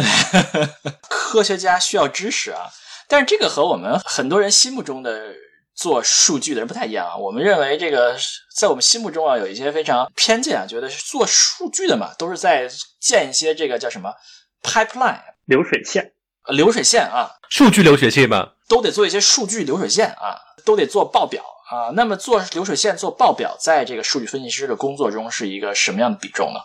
[1.09, 2.69] 科学家需要知识啊，
[3.09, 5.33] 但是这个和我们很多人心目中的
[5.75, 7.17] 做数据的人不太一样啊。
[7.17, 8.17] 我们认为这个
[8.55, 12.69] 在我们心目中啊，有一些非常偏见啊，觉得做数据的嘛，都是在
[13.01, 14.13] 建一些这个叫什么
[14.63, 16.13] pipeline 流水线，
[16.47, 21.89] 流水线啊，数据流水线嘛，都得做一些数据流水线啊，都得做报表啊。
[21.95, 26.59] 那么做流水线、做报表，在这个数据分析师的工作中是一个什么样的比重呢？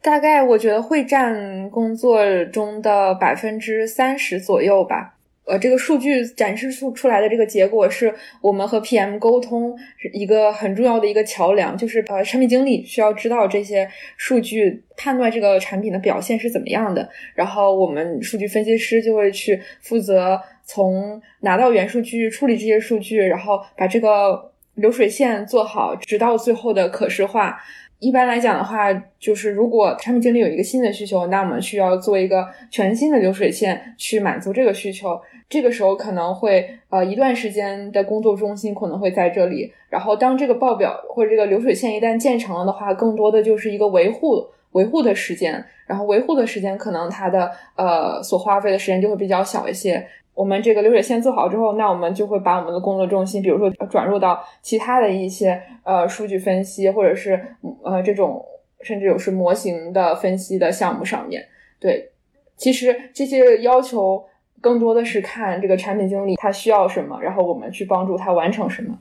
[0.00, 5.14] 大概我觉得会占工作中的百分之三十左右吧。
[5.44, 9.76] 呃，这个数据展示出出来的这个结果是我们和 PM 沟通
[10.12, 17.08] 一个很重要的一个桥梁，就是呃，产品经理需要知道这些数据，判断这个产品的表现是怎么样的。
[17.34, 27.60] 然后我们数据分析师就会去负责从拿到原数据处理这些数据，然后把这个流水线做好，直到最后的可视化。
[28.02, 35.20] 一般来讲的话，就是如果产品经理有一个新的需求，那我们需要做一个全新的流水线去满足这个需求。
[35.48, 39.72] 这个时候可能会呃一段时间的工作中心可能会在这里。
[39.88, 45.64] 然后当这个报表或者这个流水线一旦建成了的话，更多的就是一个维护维护的时间。
[45.86, 50.04] 然后维护的时间可能它的呃所花费的时间就会比较小一些。
[50.34, 58.42] 我们这个流水线做好之后，那我们就会把我们的工作重心，比如说转入到其他的一些呃数据分析，或者是呃这种
[58.82, 61.46] 甚至有是模型的分析的项目上面。
[61.78, 62.10] 对，
[62.56, 64.24] 其实这些要求
[64.60, 68.96] 更多的是看这个产品经理他需要什么，然后我们去帮助他完成什么。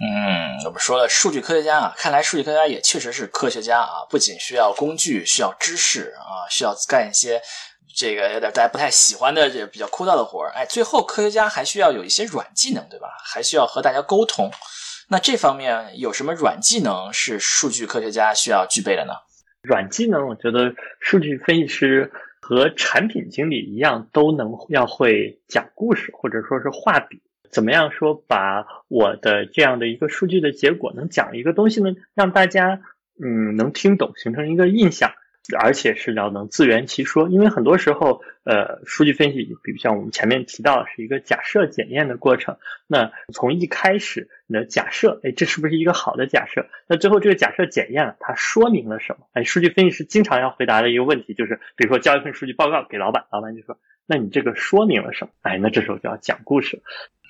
[0.00, 7.40] 嗯，我们说了数据科学家啊，看来数据科学家也确实是科学家啊，不仅需要工具，需要知识啊，需要干一些。
[7.96, 13.08] 这个有点大家不太喜欢的，这比较枯燥的活儿，哎，最后科学家还需要有一些软技能，对吧？
[13.24, 14.50] 还需要和大家沟通。
[15.08, 19.12] 那这方面有什么软技能是数据科学家需要具备的呢？
[19.62, 27.22] 软技能，我觉得数据分析师和产品经理一样，都能要会讲故事，或者说是画笔。
[27.50, 31.90] 怎么样说把我的这样的一个数据的结果能讲一个东西呢？
[32.14, 32.80] 让大家
[33.22, 35.12] 嗯能听懂，形成一个印象。
[35.58, 42.56] 而且是要能自圆其说，因为很多时候，呃，数据分析，比如像我们前面提到，是一个假设检验的过程。
[42.86, 46.66] 那从一开始，你的假设，哎，这是不是一个好的假设？
[46.86, 49.26] 那最后这个假设检验了，它说明了什么？
[49.34, 55.30] 哎，数据分析师经常要回答的一个问题就是，比如说交一份数据报告给老板，老板就说，那你这个说明了什么？
[55.42, 56.82] 哎，那这时候就要讲故事了。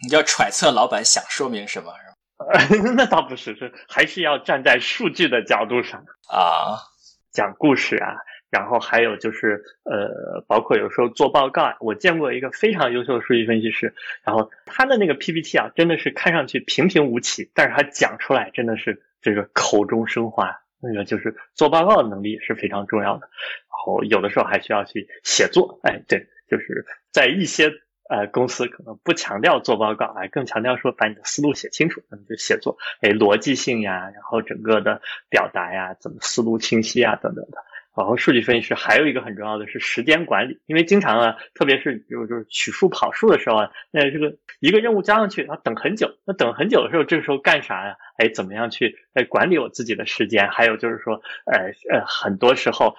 [0.06, 1.92] 你要揣测老板想说明什么？
[2.96, 6.93] 那倒不是，是还是要站在数据的角度上啊。
[7.34, 8.16] 讲故事啊，
[8.48, 13.92] 然后还有就是，呃，包括有时候做报告啊，我见过一个非常优秀的数据分析师，
[14.24, 27.72] 然后他的那个 PPT 啊，真的是看上去平平无奇，但是他讲出来真的是这个口中生花，那个就是做报告的能力是非常重要的，然后有的时候还需要去写作，哎，对，就是在一些。
[28.08, 37.58] 呃，公司可能不强调做报告，哎，更强调说把你的思路写清楚，那么就写作，哎，逻辑性呀，然后整个的表达呀，怎么思路清晰啊，等等的。
[37.96, 47.96] 然后数据分析师还有一个很重要的是时间管理，因为经常啊，特别是就就是取数跑数的时候啊，那这个一个任务交上去，然后等很久，那等很久的时候，这个时候干啥呀？
[48.18, 50.48] 哎，怎么样去哎管理我自己的时间？
[50.50, 52.96] 还有就是说，呃呃，很多时候。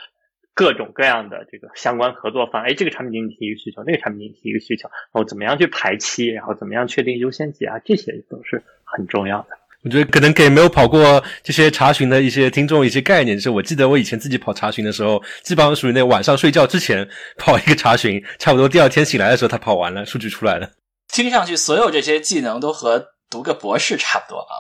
[0.56, 9.50] 各种各样的这个相关合作方，哎，这个产品经理提一个需求，那个产品经理提一个需求，然后怎么样去排期，然后怎么样确定优先级啊，这些都是很重要的。
[9.84, 20.72] 我觉得可能给没有跑过这些查询的一些听众一些概念，就是我记得我以前自己跑查询的时候，基本上属于那晚上睡觉之前 跑一个查询，差不多第二天醒来的时候他跑完了，数据出来了。
[21.10, 24.56] 听上去所有这些技能都和读个博士差不多啊，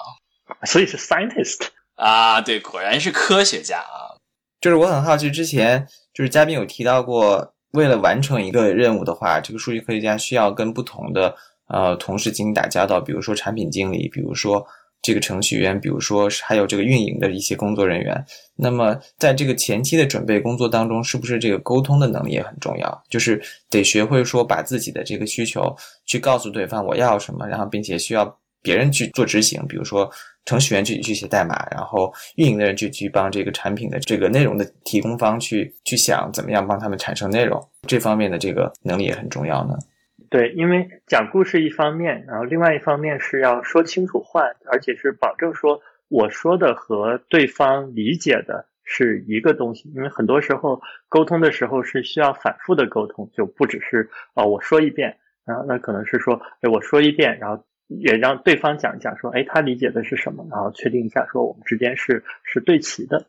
[0.67, 4.14] 所以是 scientist 啊，对，果然是科学家啊。
[4.65, 11.35] 就是我很好奇，之前就是嘉宾有提到过，为了完成一个任务的话，这个数据科学家需要跟不同的
[11.67, 14.65] 呃同事进行打交道，比如说产品经理，比如说
[15.03, 18.25] 这个程序员，比如说还有这个运营的一些工作人员。
[18.55, 23.03] 那么在这个前期的准备工作当中，是不是这个沟通的能力也很重要？
[23.07, 23.39] 就是
[23.69, 25.61] 得学会说把自己的这个需求
[26.07, 28.35] 去告诉对方我要什么，然后并且需要
[28.65, 29.65] 别人去做执行。
[29.67, 30.11] 比如说
[30.45, 37.61] 程序员去去写代码，然后运营的人就去帮这个产品的这个内容的提供方去去想怎么样帮他们产生内容。
[37.87, 39.77] 这方面的这个能力也很重要呢。
[40.29, 44.41] 对，因为讲故事一方面，然后另外一方面是要说清楚话，
[44.71, 45.79] 而且是保证说。
[46.07, 63.25] 我说的和对方理解的是一个东西，因为很多时候沟通的时候是需要反复的沟通，就不只是啊我说一遍，然后那可能是说，哎我说一遍，然后也让对方讲一讲，说，哎他理解的是什么，然后确定一下说我们之间是是对齐的。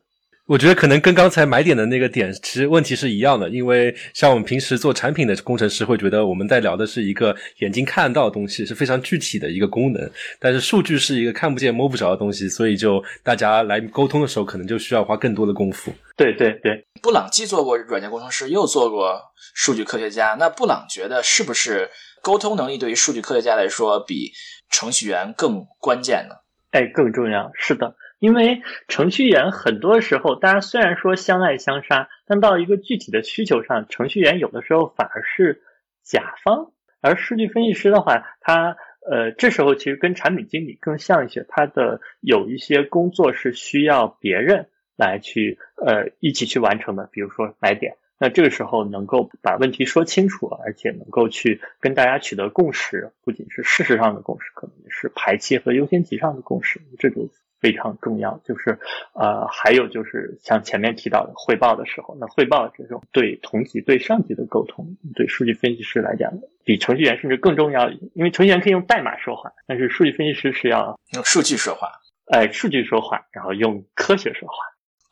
[0.47, 3.49] 我觉得可能跟刚才买点的那个点，其实问题是一样的。
[3.49, 10.09] 因为像我们平时做产品的工程师，会觉得我们在聊的是一个眼睛看到的东西，是非常具体的一个功能。
[10.39, 15.91] 但是数据是一个看不见摸不着的东西，所以就大家来沟通的时候，可能就需要花更多的功夫。
[16.15, 19.19] 对对对，布朗既做过软件工程师，又做过
[19.53, 20.37] 数据科学家。
[20.39, 21.89] 那布朗觉得是不是
[22.21, 24.31] 沟通能力对于数据科学家来说比
[24.69, 26.35] 程序员更关键呢？
[26.71, 27.95] 哎，更重要，是的。
[28.19, 35.61] 因为程序员很多时候，大家虽然说相爱相杀，但到一个具体的需求上，程序员有的时候反而是
[36.03, 38.75] 甲方，而数据分析师的话，他
[39.09, 57.29] 呃这时候其实跟产品经理更像一些，他的有一些工作是需要别人来去呃一起去完成的，比如说买点，那这个时候能够把问题说清楚，而且能够去跟大家取得共识，不仅是事实上的共识，可能也是排期和优先级上的共识，这就。
[57.59, 58.77] 非常重要，就是
[59.15, 66.31] 呃，还有就是像前面提到的汇报的时候，那汇报这种对同级、对上级的沟通，对数据分析师来讲，
[66.63, 67.89] 比程序员甚至更重要。
[67.89, 71.89] 因为程序员可以用代码说话，但是数据分析师是要用数据说话。
[72.31, 74.53] 哎，数据说话，然后用科学说话。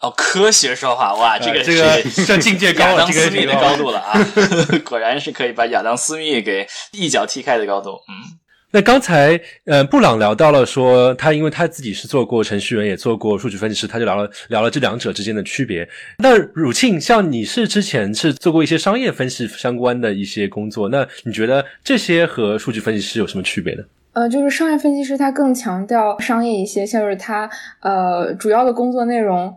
[0.01, 4.19] 哦，科学说话，哇，这个这个这境界高了，这个斯密的高度了啊！
[4.83, 8.37] 果然是可以把亚当斯密给一脚踢开的高度，嗯。
[8.71, 15.87] 那刚才，呃，布朗聊到了说，他因为他自己是做过程序员，也做过数据分析师，他就聊了聊了这两者之间的区别。
[16.17, 23.83] 那汝庆，像你是之前是做过一些商业分析相关的一些工作，那你觉得这些和数据分析师有什么区别呢？
[24.11, 27.49] 呃，就是商业分析师他更强调商业一些，像是他
[27.81, 29.55] 呃主要的工作内容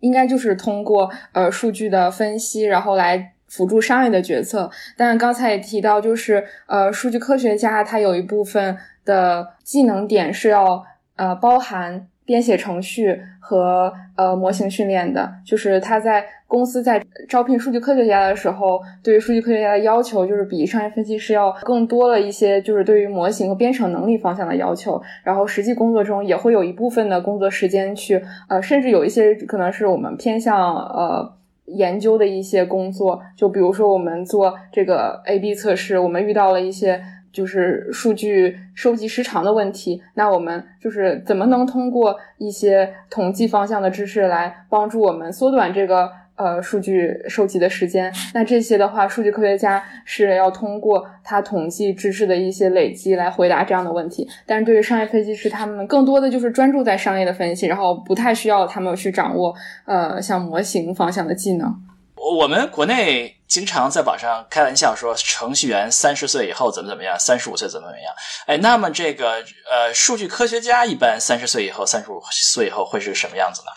[0.00, 3.32] 应该就是通过呃数据的分析，然后来。
[3.50, 10.84] 辅助商业的决策，但刚才也提到，就是呃，数据科学家他有一部分的技能点是要
[11.16, 15.34] 呃包含编写程序和呃模型训练的。
[15.44, 25.00] 就是他在公司在招聘数据科学家的时候，对于数据科学家的要求就是比商业分析师要更多了一些，就是对于模型和编程能力方向的要求。
[25.22, 31.32] 然后实际工作中也会有一部分的工作时间去呃，甚至有一些可能是我们偏向呃。
[31.66, 37.00] 研究的一些工作，就比如说我们做这个 A/B 测试，我们遇到了一些
[37.32, 46.10] 就是数据收集时长的问题，那我们就是怎么能通过一些统计方向的知识来帮助我们缩短这个。
[46.40, 54.26] 呃，数据收集的时间，那这些的话，数据科学家是要通过他统计知识的一些累积来回答这样的问题。
[54.46, 61.70] 但是对于商业分析师，他们更多的就是专注在商业的分析，然后不太需要他们去掌握呃像模型方向的技能。
[62.16, 68.14] 我们国内经常在网上开玩笑说，程序员三十岁以后怎么怎么样，三十五岁怎么怎么样。
[68.46, 73.72] 哎，那么这个呃，数据科学家一般三十岁以后、三十五岁以后会是什么样子呢？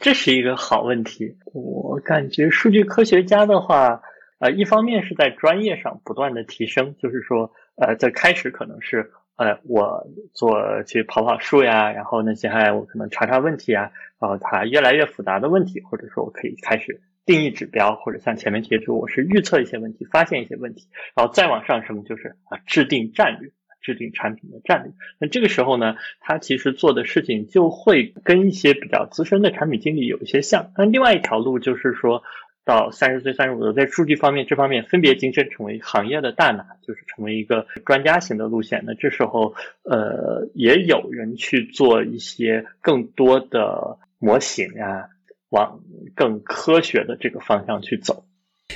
[0.00, 1.36] 这是一个好问题。
[1.52, 4.00] 我感觉数据科学家的话，
[4.38, 23.50] 呃，一方面是在专业上不断的提升，就是说，呃，在开始可能是，呃，我做去跑跑数呀，然后呢，接下来我可能查查问题啊，然后它越来越复杂的问题，或者说我可以开始定义指标，或者像前面提出，我是预测一些问题，发现一些问题，然后再往上什么就是啊，制定战略。
[23.80, 30.72] 制定产品的战略，那这个时候呢，他其实做的事情就会跟一些比较资深的产品经理有一些像。
[30.76, 32.22] 那另外一条路就是说
[32.64, 38.82] 到三十岁、三十五岁，在数据方面这方面分别晋升成为行业的大拿，就是成为一个专家型的路线。
[38.86, 45.08] 那这时候，呃，也有人去做一些更多的模型啊，
[45.48, 45.80] 往
[46.14, 48.24] 更科学的这个方向去走。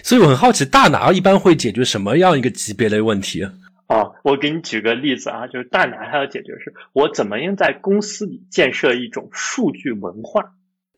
[0.02, 3.46] 所以我很好奇，大拿一般会解决什么样一个级别的问题？
[3.86, 10.54] 啊，我给你举个例子啊，就是大拿他要解决是，我怎么样在公司里建设一种数据文化？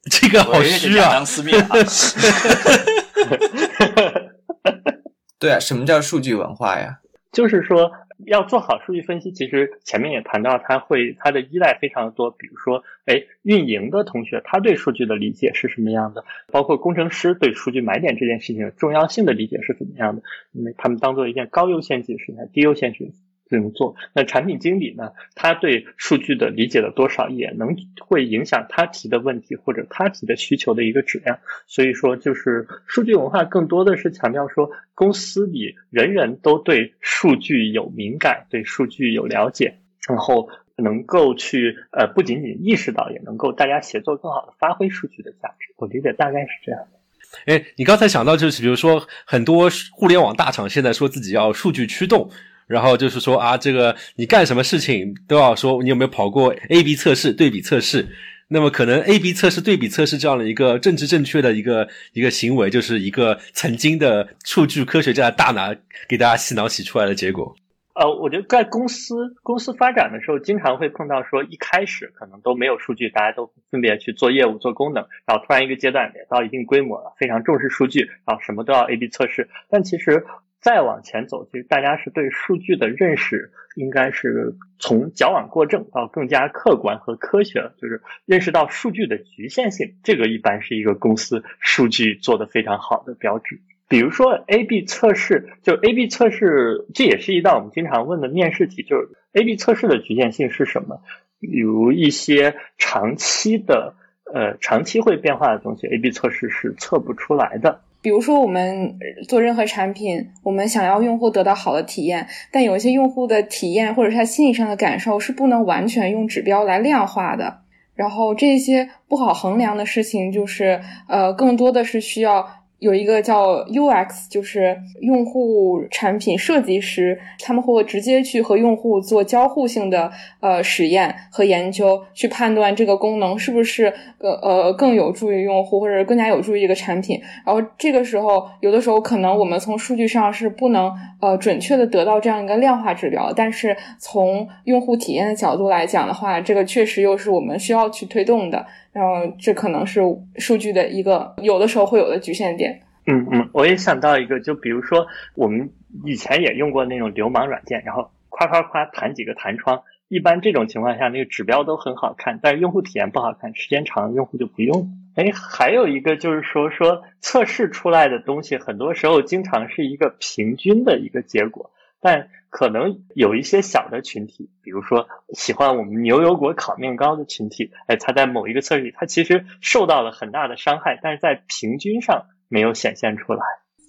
[0.09, 1.11] 这个好虚啊！
[1.11, 1.67] 当私密啊！
[5.39, 6.99] 对啊，什么叫数据文化呀？
[7.33, 7.91] 就是说，
[8.25, 12.31] 要做好数据分析，其实前面也谈到，它会它的依赖非常的多。
[12.31, 16.25] 比如说，哎，运营的同学他对数据的理解是什么样的？
[16.51, 20.23] 包括工程师对数据买点这件事情重要性的理解是怎么样的？
[20.53, 23.13] 因为他们当做一件高优先级的事情，低优先级。
[23.49, 25.13] 这么做，那产品经理呢？
[25.37, 31.39] 他对数据的理解的多少，也能会影响他提的问题或者他提的需求的一个质量。
[31.69, 39.77] 所以说，就是数据文化更多的是强调说，公司里人人都对数据有敏感，对数据有了解，
[40.09, 45.73] 然后能够去呃，不仅仅意识到，也能够大家协作更好的发挥数据的价值。
[45.77, 47.53] 我理解大概是这样的。
[47.53, 52.29] 哎，你刚才想到就是，比如说很多互联网大厂现在说自己要数据驱动。
[52.67, 58.09] 然后就是说啊，这个你干什么事情都要说你有没有跑过 A/B 测试、对比测试。
[58.49, 65.75] 那么可能 A/B 测试、对比测试这样的一个政治正确的一个一个行为，就是一个曾经的数据科学家的大拿
[66.09, 67.57] 给大家洗脑洗出来的结果。
[67.95, 79.49] 呃，我觉得在公司公司发展的时候，经常会碰到说一开始可能都没有数据，大家都分别去做业务、做功能，然后突然一个阶段到一定规模了，非常重视数据，然后什么都要 A/B 测试。
[79.69, 80.25] 但其实。
[80.67, 87.71] 再往前走，其实大家是对数据的认识，应该是从矫枉过正到更加客观和科学。
[87.81, 93.61] 就是认识到数据的局限性，这个一般是一个公司数据做得非常好的标志。
[93.87, 101.01] 比如说 A/B 测试，就 A/B 测试，这也是一道我们经常问的面试题，就是 A/B 测试的局限性是什么？
[101.39, 103.95] 比如一些长期的，
[104.35, 107.83] 呃，长期会变化的东西，A/B 测试是测不出来的。
[108.07, 108.97] 比如说，我们
[109.27, 117.63] 做任何产品，我们想要用户得到好的体验，但有一些用户的体验或者他心理上的感受是不能完全用指标来量化的。
[117.97, 122.47] 然后这些不好衡量的事情，就是呃，更多的是需要。
[122.79, 137.19] 有一个叫 UX，就是用户产品设计师，他们会直接去和用户做交互性的呃实验和研究，去判断这个功能是不是呃呃更有助于用户，或者更加有助于这个产品。
[137.47, 148.67] 然后这个时候，有的时候可能我们从数据上是不能呃准确的得到这样一个量化指标，但是从用户体验的角度来讲的话，这个确实又是我们需要去推动的。
[148.97, 150.01] 然后这可能是
[150.39, 152.81] 数据的一个有的时候会有的局限点。
[153.05, 155.69] 嗯嗯，我也想到一个，就比如说我们
[156.07, 164.89] 以前也用过那种流氓软件，然后夸夸夸弹几个弹窗，一般这种情况下那个指标都很好看，但是用户体验不好看，时间长用户就不用。
[165.15, 171.71] 哎，还有一个就是说说测试出来的东西，很多时候经常是一个平均的一个结果。
[172.01, 183.41] 但可能有一些小的群体，比如说喜欢我们牛油果烤面包的群体，哎，他在某一个测试里，他其实受到了很大的伤害，但是在平均上没有显现出来。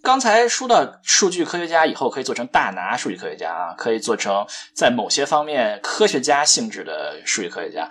[0.04, 7.90] 刚才说到数据科学家以后可以做成大拿数据科学家啊，可以做成在某些方面科学家性质的数据科学家。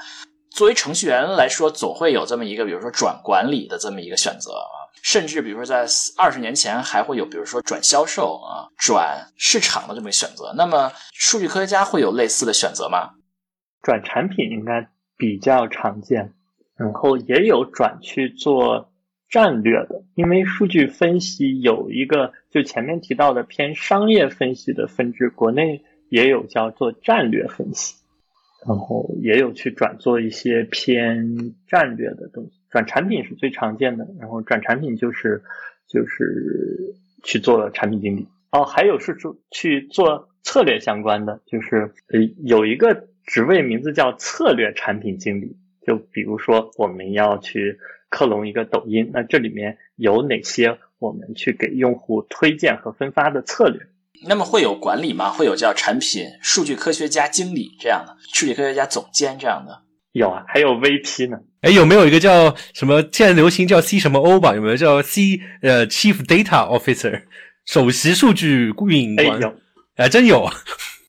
[0.50, 4.86] 作为程序员来说，总会有这么一个，比如说转管理的这么一个选择啊。
[5.03, 5.86] 甚至，比如说在
[6.16, 10.53] 二十年前，还会有比如说转销售啊、转市场的这么一个选择。
[10.57, 13.11] 那么，数据科学家会有类似的选择吗？
[13.82, 16.32] 转产品应该比较常见，
[16.76, 18.90] 然后也有转去做
[19.30, 20.03] 战略的。
[20.16, 27.94] 因为数据分析有一个就前面提到的偏商业分析的分支，国内也有叫做战略分析，
[28.66, 32.55] 然后也有去转做一些偏战略的东西。
[32.70, 35.42] 转产品是最常见的，然后转产品就是
[35.88, 45.56] 就是去做产品经理哦，还有是做去做策略相关的，就是呃有一个职位名字叫策略产品经理。
[45.86, 53.80] 就比如说我们要去克隆一个抖音，那这里面有哪些我们去给用户推荐和分发的策略？
[54.26, 55.30] 那么会有管理吗？
[55.30, 59.82] 会有叫产品数据科学家经理这样的，数据科学家总监这样的？
[60.16, 61.36] 有啊，还有 VP 呢。
[61.60, 63.02] 哎，有没有一个叫什么？
[63.12, 64.54] 现在流行叫 C 什么 O 吧？
[64.54, 67.24] 有没有叫 C 呃 Chief Data Officer
[67.66, 69.28] 首席数据运营官？
[69.28, 69.54] 哎，有，
[69.96, 70.48] 哎，真有，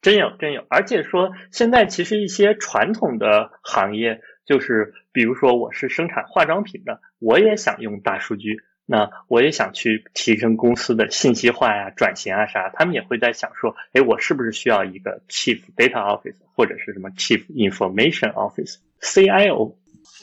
[0.02, 0.66] 真有，真有。
[0.70, 8.58] 而且说，现在其实一些传统的行业，就是比如说我是生产化妆品的，我也想用大数据，
[8.90, 19.76] 那我也想去提升公司的信息化呀、转型啊啥，他们也会在想说，哎，我是不是需要一个 Chief Data Officer 或者是什么 Chief Information Officer？CIO，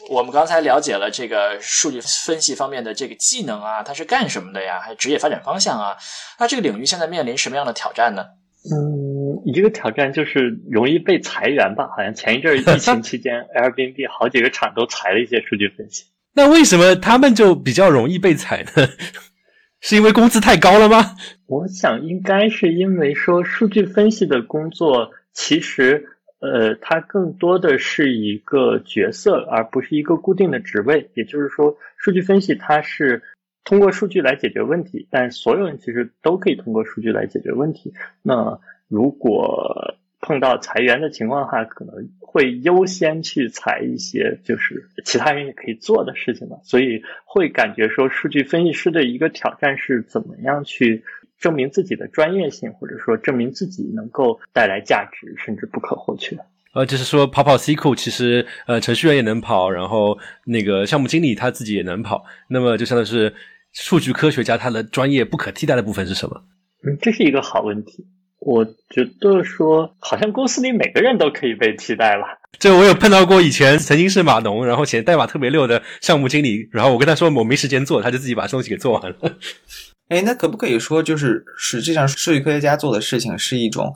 [0.09, 4.81] 我们刚才了解了这个数据分析方面的这个技能啊，它是干什么的呀？
[4.81, 5.97] 还有职业发展方向啊？
[6.41, 8.25] 那这个领域现在面临什么样的挑战呢？
[8.73, 11.87] 嗯，一个挑战就是容易被裁员吧。
[11.95, 16.07] 好像前一阵疫情期间， Airbnb 好几个厂都裁了一些数据分析。
[16.35, 18.89] 那为什么他们就比较容易被裁呢？
[19.81, 21.15] 是因为工资太高了吗？
[21.47, 26.07] 我想应该是因为说数据分析的工作，其实
[26.41, 31.11] 呃，它更多的是一个角色，而不是一个固定的职位。
[31.15, 33.23] 也就是说，数据分析它是
[33.63, 37.93] 通过数据来解决问题，但所有人其实都可以通过数据来解决问题。
[38.23, 38.59] 那
[38.89, 39.95] 如果
[40.27, 51.05] 碰到裁员的情况下，可能会优先去裁一些就是其他人也可以做的事情吧，所以会感觉说数据分析师的一个挑战是怎么样去
[51.39, 56.35] 证明自己的专业性，或者说证明自己能够带来价值，甚至不可或缺。
[56.73, 63.35] 呃，就是说跑跑 SQL，其实呃程序员也能跑，然后那个项目经理他自己也能跑，那么就相当于是
[63.73, 66.43] 数据科学家他的专业不可替代的部分是什么？
[66.87, 68.07] 嗯，这是一个好问题。
[68.45, 72.25] 我觉得说，好像公司里每个人都可以被替代了。
[72.59, 79.17] 这我有碰到过，以前曾经是码农，然后写代码特别溜的项目经理，然后我跟他说我没时间做，他就自己把东西给做完了。
[80.09, 83.93] 哎，那可不可以说，就是实际上数据科学家做的事情是一种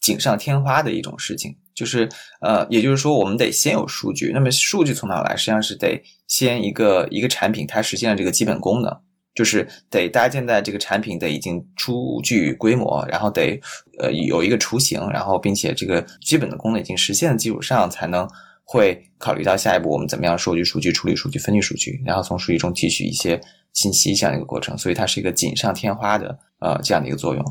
[0.00, 1.56] 锦上添花的一种事情？
[1.74, 2.08] 就是
[2.40, 4.30] 呃，也就是说，我们得先有数据。
[4.32, 5.36] 那么数据从哪来？
[5.36, 8.96] 实际上是得先一个一个产品它实现了这个基本功能。
[9.38, 13.56] 就是得搭建在这个产品得已经初具规模，然后得
[14.00, 18.28] 呃有一个雏形，然后并且这个基本的功能已经实现的基础上，才能
[18.64, 23.40] 会考虑到下一步我们怎么样收集数据、处理数据、分析数据，然后从数据中提取一些
[23.74, 24.76] 信息这样一个过程。
[24.76, 27.44] 所以它是一个锦上添花的呃这样的一个作用。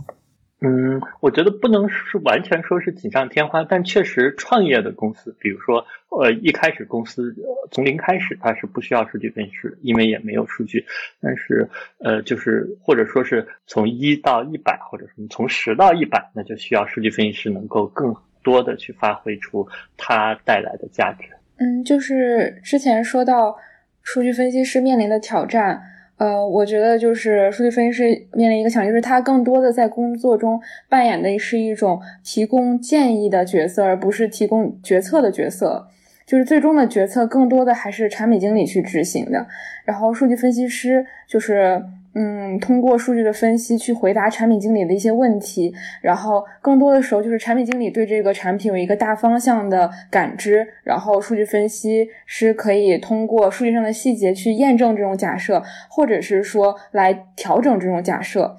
[0.59, 7.35] 嗯，我觉得不能是完全说是锦上添花，但确实创业的公司，比如说，呃，一开始公司
[7.71, 10.83] 从零开始，它是不需要数据分析师，因为也没有数据。
[11.21, 11.67] 但是，
[11.99, 21.27] 呃，就是或者说是从一到一百，或者说从十到一百，那就需要数据分析师能够更多的去发挥出它带来的价值。
[21.57, 23.55] 嗯，就是之前说到
[24.01, 25.81] 数据分析师面临的挑战。
[26.17, 35.87] 呃，我觉得就是数据分析师面临一个挑战，就是他更多的在工作中扮演的是一种提供建议的角色，而不是提供决策的角色。
[36.27, 39.47] 就是最终的决策更多的还是产品经理去执行的，
[39.85, 41.83] 然后数据分析师就是。
[42.19, 45.71] 嗯，通过数据的分析去回答产品经理的一些问题，
[46.01, 58.57] 然后更多的时候就是产品经理对这个产品有一个大方向的感知，然后数据分析师可以通过数据上的细节去验证这种假设，或者是说来调整这种假设。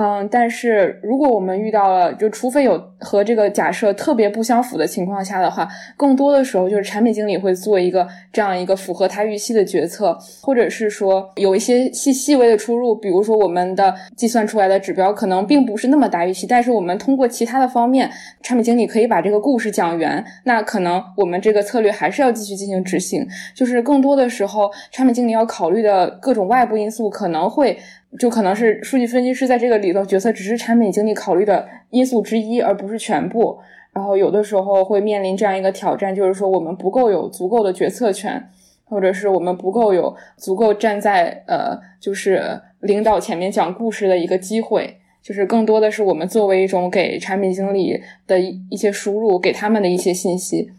[0.00, 18.08] 嗯，但是如果我们遇到了，就除非有和这个假设特别不相符的情况下的话，更多的时候就是产品经理会做一个这样一个符合他预期的决策，或者是说有一些细细微的出入，比如说我们的计算出来的指标可能并不是那么达预期，但是我们通过其他的方面，
[18.40, 23.26] 产品经理可以把这个故事讲圆，那可能我们这个策略还是要继续进行执行。
[23.52, 27.76] 就是更多的时候，产品经理要考虑的各种外部因素可能会。
[28.16, 33.58] 就可能是数据分析师在这个里头角色只是产品经理考虑的因素之一，而不是全部。
[33.92, 38.48] 然后有的时候会面临这样一个挑战，就是说我们不够有足够的决策权，
[38.84, 44.98] 或者是我们不够有足够站在呃就是领导前面讲故事的一个机会。
[45.20, 50.70] 就是更多的是我们作为一种给产品经理的一一些输入，给他们的一些信息。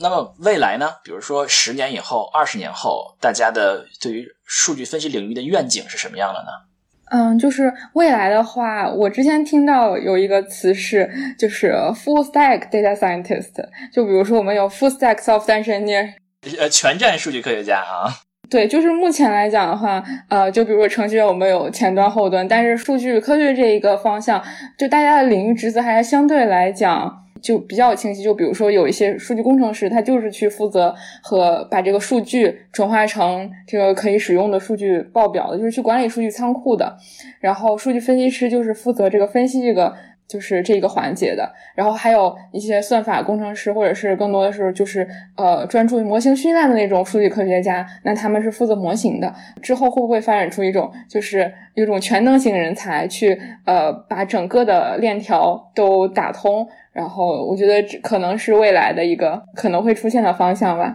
[0.00, 0.88] 那么未来呢？
[1.04, 6.71] 比如说十年以后、二十年后，大家的对于数据分析领域的愿景是什么样的呢？
[7.14, 11.06] 嗯，就是未来的话，我之前听到有一个词是，
[11.38, 13.52] 就是 full stack data scientist。
[13.92, 16.14] 就比如说，我们有 full stack software engineer，
[16.58, 18.08] 呃，全站数据科学家啊。
[18.48, 24.42] 对，就是目前来讲的话，呃，就比如说程序员，我们有前端、后端，但是数据科学这一个方向，
[24.78, 27.21] 就大家的领域职责还是相对来讲。
[27.42, 36.96] 就比较清晰，就比如说有一些数据工程师，他就是去负责和把这个数据转化成这个可以使用的数据报表的，就是去管理数据仓库的。
[37.40, 39.92] 然后数据分析师就是负责这个分析这个
[40.28, 41.52] 就是这个环节的。
[41.74, 49.34] 然后还有一些算法工程师，或者是更多的是就是呃专注于模型训练的那种数据科学家，那他们是负责模型的。
[49.60, 53.36] 之后会不会发展出一种就是一种全能型人才，去
[53.66, 56.68] 呃把整个的链条都打通？
[56.92, 60.94] 然后我觉得这可能是未来的一个可能会出现的方向吧。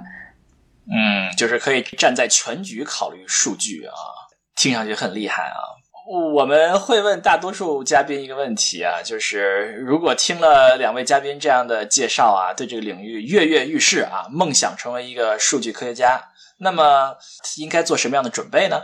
[0.89, 3.93] 嗯，就是可以站在全局考虑数据啊，
[4.55, 5.57] 听上去很厉害啊。
[6.33, 16.29] 我们会问大多数嘉宾一个问题啊，就是如果听了两位嘉宾这样的介绍啊，对这个领域跃跃欲试啊，梦想成为一个数据科学家，
[16.59, 17.17] 那么
[17.57, 18.83] 应该做什么样的准备呢？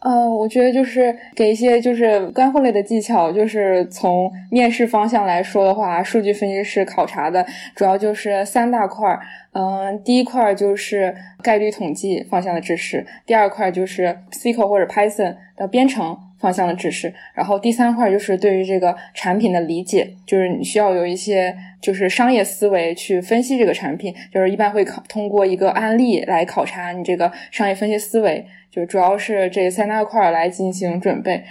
[0.00, 7.44] 呃，我觉得就是给一些就是干货类的技巧，就是从面试方向来说的话，数据分析师考察的
[7.74, 9.20] 主要就是三大块儿。
[9.52, 17.12] 嗯，第一块就是概率统计方向的知识，第二块就是 SQL 或者 Python 的编程方向的知识。
[17.34, 31.44] 然后第三块就是对于这个产品的理解，就是你需要有一些就是商业思维去分析这个产品，就是一般会考通过一个案例来考察你这个商业分析思维，就主要是这三大块来进行准备。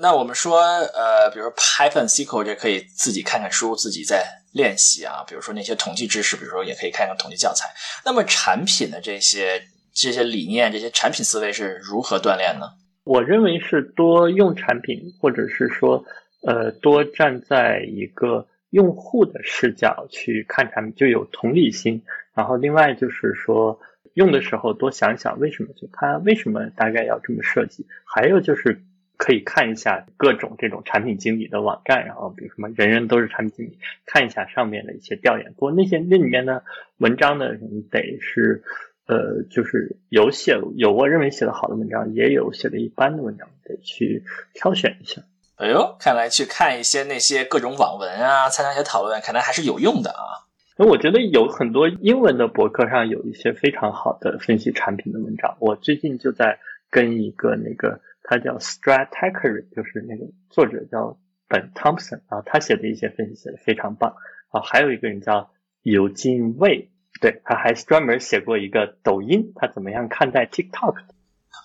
[0.00, 5.24] 那我们说，呃，比如 Python、SQL 这可以自己看看书，自己在练习啊。
[5.26, 7.70] 比如说那些统计知识，比如说也可以看看统计教材。
[8.04, 9.62] 那么产品的这些
[9.94, 12.66] 这些理念、这些产品思维是如何锻炼呢？
[13.04, 16.04] 我认为是多用产品，或者是说，
[16.46, 22.02] 呃，多站在一个用户的视角去看产品，就有同理心。
[22.34, 23.80] 然后另外就是说，
[24.16, 27.86] 用的时候多想想为什么就它为什么大概要这么设计。
[28.04, 28.82] 还有就是。
[29.18, 35.54] 可以看一下各种这种产品经理的网站，然后比如什么人人都是产品经理，看一下上面的一些调研。
[35.54, 36.62] 不过那些那里面的
[36.98, 38.62] 文章呢，你得是
[39.06, 45.22] 呃，就是有写有我认为写的好的文章，也有写的一般的文章，得去挑选一下。
[45.56, 50.44] 哎呦，看来去看一些那些各种网文啊，参加一些讨论，看来还是有用的啊。
[50.76, 55.56] 那我觉得有很多英文的博客上有一些非常好的分析产品的文章。
[55.60, 56.58] 我最近就在
[56.90, 58.00] 跟一个那个。
[58.28, 61.16] 他叫 Stratechery，就是那个作者叫
[61.46, 64.16] 本 Thompson 啊，他写的一些分析写的非常棒
[64.50, 64.60] 啊。
[64.62, 65.52] 还有一个人叫
[65.82, 70.96] 尤金卫，对他还专门写过一个抖音，他怎么样看待 TikTok？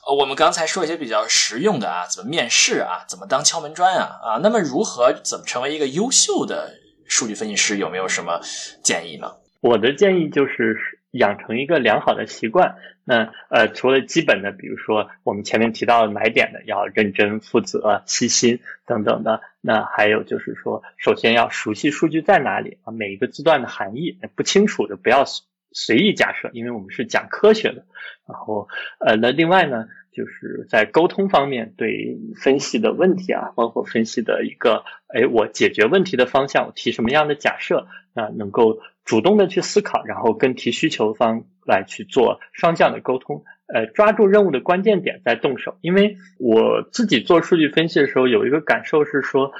[0.08, 4.40] 呃，我们刚才说一些比较实用的啊，怎么面试啊，怎么当敲门砖啊啊。
[4.44, 6.76] 那么如何怎么成为一个优秀的
[7.12, 7.78] 数据分析师？
[7.78, 8.40] 有没有什么
[8.82, 9.34] 建议呢？
[9.60, 10.78] 我的建议就是
[11.12, 12.78] 养成一个良好的习惯。
[13.04, 25.26] 那呃，除了基本的，比如说我们前面提到的买点的，要认真、负责、细心等等的，那还有就是说，首先要熟悉数据在哪里啊，每一个字段的含义不清楚的不要
[25.74, 27.84] 随意假设，因为我们是讲科学的。
[28.26, 41.44] 然后呃，那另外呢，就是在沟通方面，对分析的问题啊，包括分析的一个，哎，我解决问题的方向，我提什么样的假设，那能够主动的去思考，然后跟提需求方。
[41.64, 45.78] 来去做双向的沟通，呃，抓住任务的关键点再动手。
[45.82, 49.54] 因为我自己做数据分析的时候，有一个感受是说，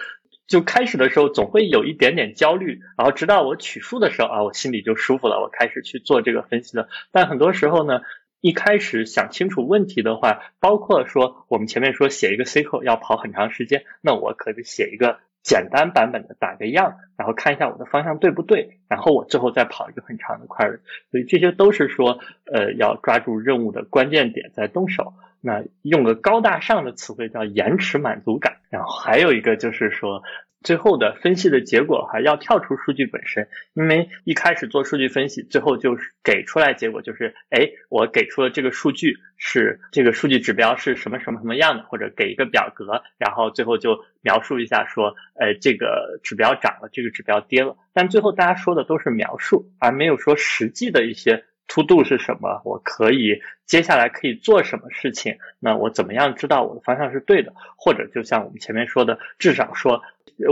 [0.48, 6.90] 就开始的时候总会有一点点焦虑，然后直到我取数的时候啊，我心里就舒服了，我开始去做这个分析了。
[7.12, 8.02] 但很多时候呢，
[8.42, 15.20] 一开始想清楚问题的话，包括说我们前面说写一个 SQL 要跑很长时间，那我可以写一个。
[15.44, 25.16] 简单版本的打个样，然后看一下我的方向对不对，然后我最后再跑一个很长的 query，所以这些都是说，呃，要抓住任务的关键点再动手。
[25.42, 30.22] 那用个高大上的词汇叫延迟满足感，然后还有一个就是说。
[30.64, 51.44] 最后的分析的结果还要跳出数据本身，因为一开始做数据分析，最后就是给出来结果就是，哎，我给出了这个数据是这个数据指标是什么什么什么样的，或者给一个表格，然后最后就描述一下说，呃，这个指标涨了，这个指标跌了，但最后大家说的都是描述，而没有说实际的一些。
[51.74, 52.62] To do 是什么？
[52.66, 55.38] 我可以接下来可以做什么事情？
[55.60, 57.54] 那我怎么样知道我的方向是对的？
[57.78, 60.02] 或者就像我们前面说的，至少说，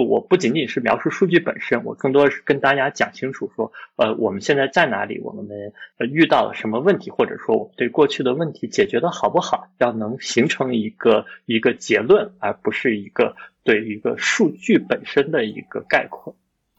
[0.08, 5.20] 我不仅仅是描述数据本身，我更多是跟大家讲清楚说，呃，我们现在在哪里？
[5.20, 5.74] 我们
[6.10, 7.12] 遇到了什么问题？
[7.12, 9.68] 或者说我们对过去的问题解决的好不好？
[9.78, 16.34] 要能形成一个一个结论，而不是一个对一个数据本身的一个概括。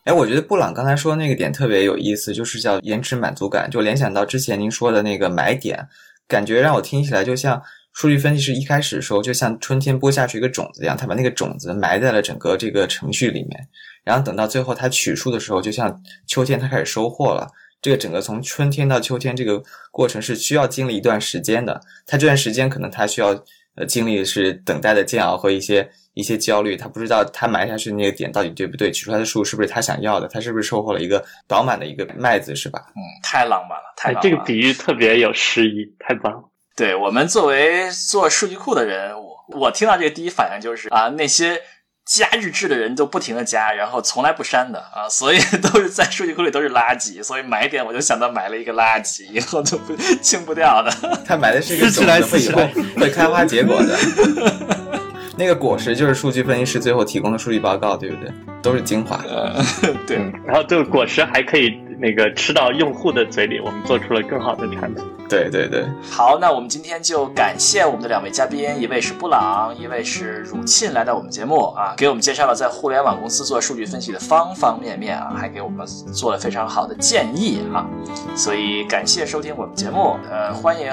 [0.05, 5.87] 哎，我觉得布朗刚才说的那个点特别有意思，就是叫延迟满足感，就联想到之前您说的那个买点，
[6.27, 13.69] 感觉让我听起来就像数据分析师一开始的时候，就像春天播下去一个种子一样，他把那个种子埋在了整个这个程序里面，
[14.03, 17.47] 然后等到最后他取数的时候，就像秋天他开始收获了。
[17.83, 23.29] 这个整个从春天到秋天这个过程是需要经历一段时间的，他这段时间可能他需要
[23.75, 25.91] 呃经历的是等待的煎熬和一些。
[26.15, 32.81] 一些焦虑，他不知道他埋下去那个点到底对不对，取出来的数是不是他想要的，他是不是收获了一个饱满的一个麦子，是吧？
[32.89, 36.43] 嗯，太浪漫了，太这个比喻特别有诗意，太棒了。
[36.77, 41.61] 对我们作为做数据库的人，我我听到这个第一反应就是啊，那些
[42.07, 50.91] 加日志的人都不停的加，然后从来不删的啊，所以都是在数据库里都是垃圾，所以买点我就想到买了一个垃圾，以后就不清不掉的。
[51.27, 52.63] 他买的是一个种子，会以后
[52.97, 55.00] 会开花结果的。
[55.41, 58.31] 那个果实就是数据分析师最后提供的数据报告，对不对？
[58.61, 59.19] 都是精华。
[60.07, 65.05] 对，然后这个果实还可以那个吃到用户的嘴里，我们做出了更好的产品。
[65.29, 77.87] 对对对，好，那我们今天就感谢我们的两位嘉宾，一位是布朗，一位是汝沁，来到我们节目啊，给我们介绍了在互联网公司做数据分析的方方面面啊，还给我们做了非常好的建议啊，
[78.35, 80.91] 所以感谢收听我们节目，呃，欢迎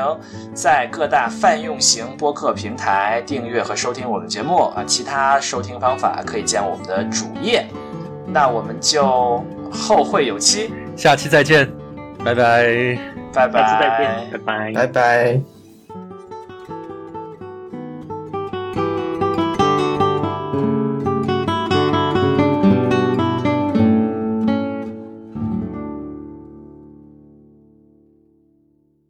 [0.53, 7.65] 在各大泛用型播客平台订阅和收听我们节目啊，其他收听方法可以见我们的主页，
[8.27, 11.67] 那我们就后会有期，下期再见，
[12.23, 12.97] 拜拜。
[13.33, 15.56] 拜拜，下次再见，拜拜，拜拜。